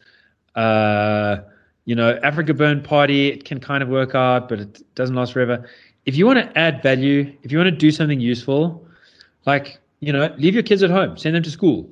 [0.56, 1.38] Uh
[1.84, 5.68] you know AfrikaBurn party it can kind of work out but it doesn't last forever.
[6.06, 8.84] If you want to add value if you want to do something useful
[9.46, 11.88] like you know leave your kids at home send them to school.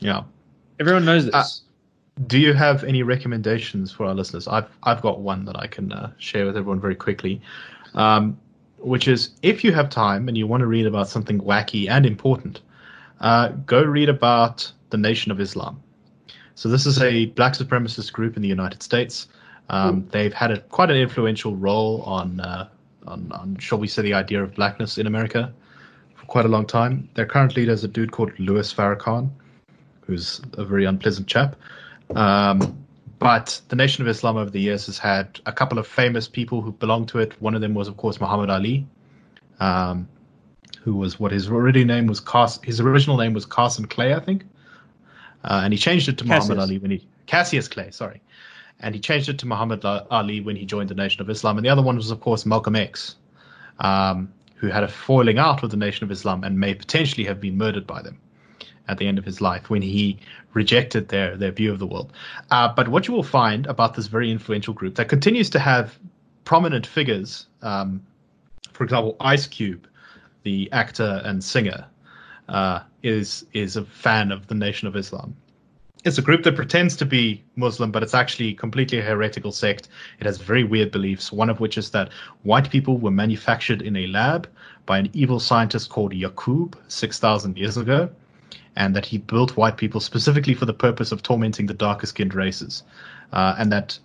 [0.00, 0.22] Yeah.
[0.78, 1.34] everyone knows this.
[1.34, 1.44] Uh,
[2.26, 4.46] Do you have any recommendations for our listeners?
[4.46, 7.40] I've I've got one that I can uh, share with everyone very quickly,
[7.94, 8.38] um,
[8.78, 12.04] which is if you have time and you want to read about something wacky and
[12.04, 12.60] important,
[13.20, 15.82] uh, go read about the Nation of Islam.
[16.56, 19.28] So this is a black supremacist group in the United States.
[19.70, 22.68] Um, they've had a, quite an influential role on, uh,
[23.06, 25.52] on on shall we say the idea of blackness in America
[26.16, 27.08] for quite a long time.
[27.14, 29.30] Their current leader is a dude called Louis Farrakhan,
[30.02, 31.56] who's a very unpleasant chap.
[32.16, 32.84] Um,
[33.18, 36.62] but the Nation of Islam over the years has had a couple of famous people
[36.62, 37.40] who belong to it.
[37.40, 38.86] One of them was, of course, Muhammad Ali,
[39.60, 40.08] um,
[40.80, 42.22] who was what his original name was.
[42.64, 44.44] His original name was Carson Clay, I think,
[45.44, 48.22] uh, and he changed it to Muhammad Ali when he Cassius Clay, sorry,
[48.80, 51.58] and he changed it to Muhammad Ali when he joined the Nation of Islam.
[51.58, 53.16] And the other one was, of course, Malcolm X,
[53.80, 57.38] um, who had a falling out with the Nation of Islam and may potentially have
[57.38, 58.18] been murdered by them
[58.90, 60.18] at the end of his life when he
[60.52, 62.12] rejected their their view of the world.
[62.50, 65.98] Uh, but what you will find about this very influential group that continues to have
[66.44, 68.02] prominent figures, um,
[68.72, 69.86] for example, Ice Cube,
[70.42, 71.86] the actor and singer,
[72.48, 75.36] uh, is is a fan of the Nation of Islam.
[76.02, 79.88] It's a group that pretends to be Muslim, but it's actually completely a heretical sect.
[80.18, 82.08] It has very weird beliefs, one of which is that
[82.42, 84.48] white people were manufactured in a lab
[84.86, 88.08] by an evil scientist called Yaqub 6,000 years ago,
[88.76, 92.34] and that he built white people specifically for the purpose of tormenting the darker skinned
[92.34, 92.82] races.
[93.32, 93.98] Uh, and that,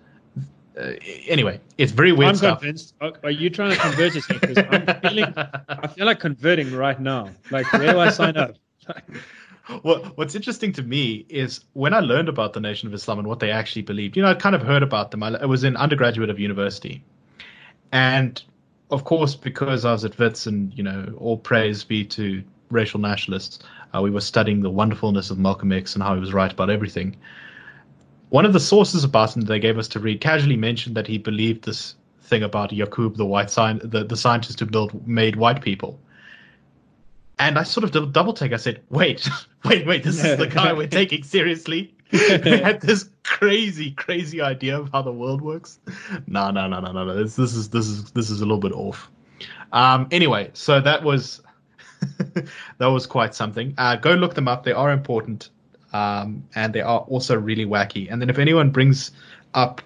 [0.79, 0.91] uh,
[1.27, 2.59] anyway, it's very weird I'm stuff.
[2.59, 2.93] convinced.
[3.01, 4.13] Are you trying to convert?
[4.13, 5.33] 'Cause I'm feeling,
[5.69, 7.29] I feel like converting right now.
[7.51, 8.55] Like, where do I sign up?
[9.81, 13.27] What, what's interesting to me is when I learned about the Nation of Islam and
[13.27, 15.23] what they actually believed, you know, I'd kind of heard about them.
[15.23, 17.03] I, I was in undergraduate of university.
[17.91, 18.39] And
[18.91, 22.99] of course, because I was at Wits and, you know, all praise be to racial
[22.99, 23.57] nationalists,
[23.95, 26.69] uh, we were studying the wonderfulness of Malcolm X and how he was right about
[26.69, 27.15] everything.
[28.29, 31.17] One of the sources about him they gave us to read casually mentioned that he
[31.17, 35.61] believed this thing about Yaqub, the white sci- the, the scientist who built made white
[35.61, 35.99] people.
[37.37, 38.53] And I sort of dou- double take.
[38.53, 39.29] I said, "Wait,
[39.65, 40.03] wait, wait!
[40.03, 45.01] This is the guy we're taking seriously." they had this crazy, crazy idea of how
[45.01, 45.79] the world works.
[46.27, 47.15] No, no, no, no, no, no.
[47.15, 49.09] This, this is this is this is a little bit off.
[49.73, 51.41] Um, anyway, so that was
[52.77, 53.73] that was quite something.
[53.77, 55.49] Uh, go look them up; they are important,
[55.93, 58.11] um, and they are also really wacky.
[58.11, 59.11] And then if anyone brings
[59.53, 59.81] up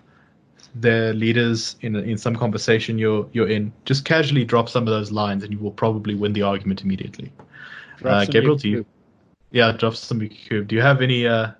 [0.75, 5.11] the leaders in in some conversation you're you're in, just casually drop some of those
[5.11, 7.31] lines, and you will probably win the argument immediately.
[8.03, 8.85] Uh, Gabriel, do you?
[9.51, 10.67] Yeah, drop some cube.
[10.67, 11.51] Do you have any uh,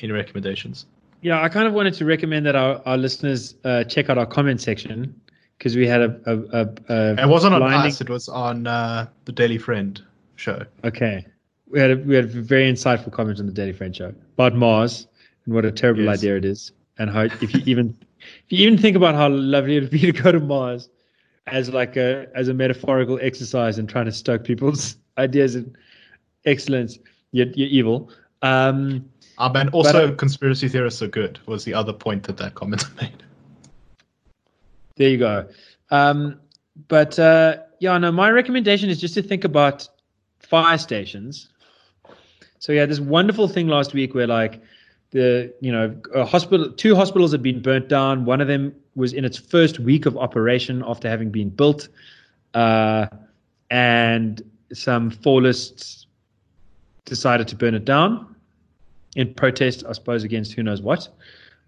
[0.00, 0.86] any recommendations?
[1.22, 4.24] Yeah, I kind of wanted to recommend that our, our listeners uh, check out our
[4.24, 5.20] comment section
[5.60, 7.80] because we had a, a, a, a it wasn't blinding...
[7.80, 10.02] on us; it was on uh, the Daily Friend
[10.36, 10.64] show.
[10.84, 11.26] Okay,
[11.68, 14.54] we had a, we had a very insightful comment on the Daily Friend show about
[14.54, 15.06] Mars
[15.44, 16.18] and what a terrible yes.
[16.18, 19.76] idea it is, and how if you even if you even think about how lovely
[19.76, 20.88] it would be to go to Mars
[21.46, 25.76] as like a as a metaphorical exercise and trying to stoke people's ideas and
[26.46, 26.98] excellence,
[27.32, 28.10] yet you're evil.
[28.40, 29.04] Um,
[29.36, 31.38] um, and also, but, uh, conspiracy theorists are good.
[31.44, 33.22] Was the other point that that comment made?
[35.00, 35.48] There you go.
[35.90, 36.38] Um,
[36.88, 39.88] but uh, yeah, no, my recommendation is just to think about
[40.40, 41.48] fire stations.
[42.58, 44.60] So yeah, this wonderful thing last week where like
[45.12, 45.96] the you know
[46.26, 48.26] hospital, two hospitals had been burnt down.
[48.26, 51.88] One of them was in its first week of operation after having been built,
[52.52, 53.06] uh,
[53.70, 54.42] and
[54.74, 56.04] some fallists
[57.06, 58.36] decided to burn it down
[59.16, 61.08] in protest, I suppose, against who knows what,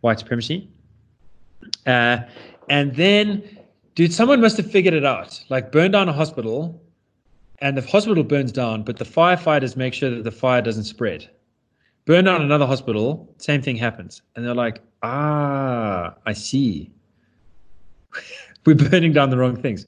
[0.03, 0.69] white supremacy.
[1.87, 2.19] Uh,
[2.73, 3.59] and then,
[3.95, 5.45] dude, someone must have figured it out.
[5.51, 6.83] Like, burn down a hospital,
[7.59, 11.29] and the hospital burns down, but the firefighters make sure that the fire doesn't spread.
[12.07, 14.23] Burn down another hospital, same thing happens.
[14.35, 16.91] And they're like, ah, I see.
[18.65, 19.85] We're burning down the wrong things.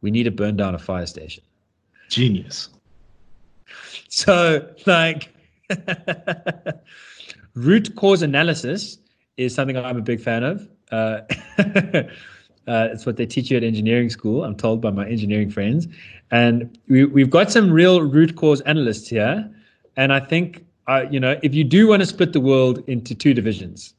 [0.00, 1.42] We need to burn down a fire station.
[2.10, 2.68] Genius.
[4.08, 5.34] So, like,
[7.54, 8.98] root cause analysis
[9.36, 10.68] is something I'm a big fan of.
[10.90, 11.20] Uh,
[11.58, 15.88] uh, it's what they teach you at engineering school, I'm told by my engineering friends.
[16.30, 19.50] And we, we've got some real root cause analysts here.
[19.96, 23.14] And I think, uh, you know, if you do want to split the world into
[23.14, 23.94] two divisions,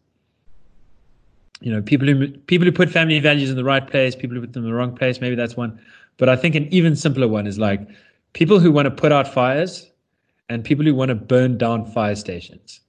[1.61, 4.41] you know, people who people who put family values in the right place, people who
[4.41, 5.79] put them in the wrong place, maybe that's one.
[6.17, 7.87] But I think an even simpler one is like
[8.33, 9.89] people who want to put out fires
[10.49, 12.80] and people who want to burn down fire stations.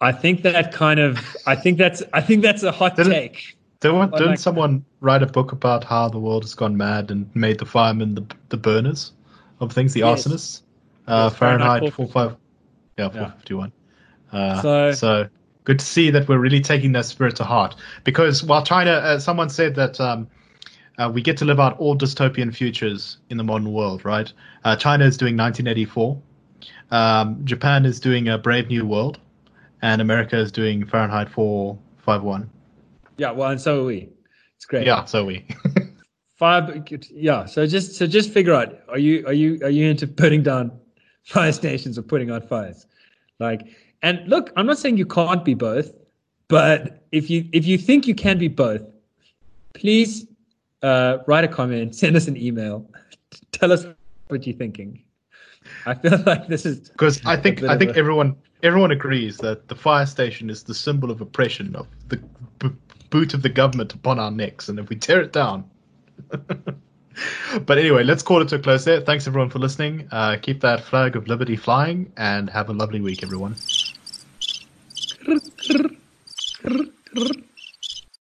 [0.00, 3.56] I think that kind of I think that's I think that's a hot didn't, take.
[3.80, 7.30] Didn't, didn't like, someone write a book about how the world has gone mad and
[7.34, 9.12] made the firemen the, the burners
[9.60, 10.26] of things, the yes.
[10.26, 10.62] arsonists?
[11.06, 12.36] Uh, yes, Fahrenheit 45
[12.98, 13.72] yeah, 451.
[14.32, 14.38] Yeah.
[14.38, 15.28] Uh, so, so
[15.64, 17.76] good to see that we're really taking that spirit to heart.
[18.04, 20.28] Because while China, uh, someone said that um,
[20.98, 24.32] uh, we get to live out all dystopian futures in the modern world, right?
[24.64, 26.20] Uh, China is doing 1984.
[26.90, 29.20] Um, Japan is doing a Brave New World,
[29.82, 32.50] and America is doing Fahrenheit 451.
[33.16, 34.08] Yeah, well, and so are we.
[34.56, 34.86] It's great.
[34.86, 35.46] Yeah, so are we.
[36.36, 36.86] Five.
[37.10, 37.46] Yeah.
[37.46, 40.70] So just so just figure out: are you are you are you into putting down
[41.24, 42.86] fire stations or putting out fires?
[43.40, 43.66] Like,
[44.02, 45.92] and look, I'm not saying you can't be both,
[46.46, 48.82] but if you if you think you can be both,
[49.74, 50.26] please
[50.82, 52.88] uh, write a comment, send us an email,
[53.52, 53.84] tell us
[54.28, 55.02] what you're thinking.
[55.86, 57.96] I feel like this is because I think I think a...
[57.96, 62.16] everyone everyone agrees that the fire station is the symbol of oppression, of the
[62.58, 62.70] b-
[63.10, 64.68] boot of the government upon our necks.
[64.68, 65.68] And if we tear it down.
[66.30, 69.00] but anyway, let's call it to a close there.
[69.00, 70.08] Thanks everyone for listening.
[70.10, 73.56] Uh, keep that flag of liberty flying and have a lovely week, everyone.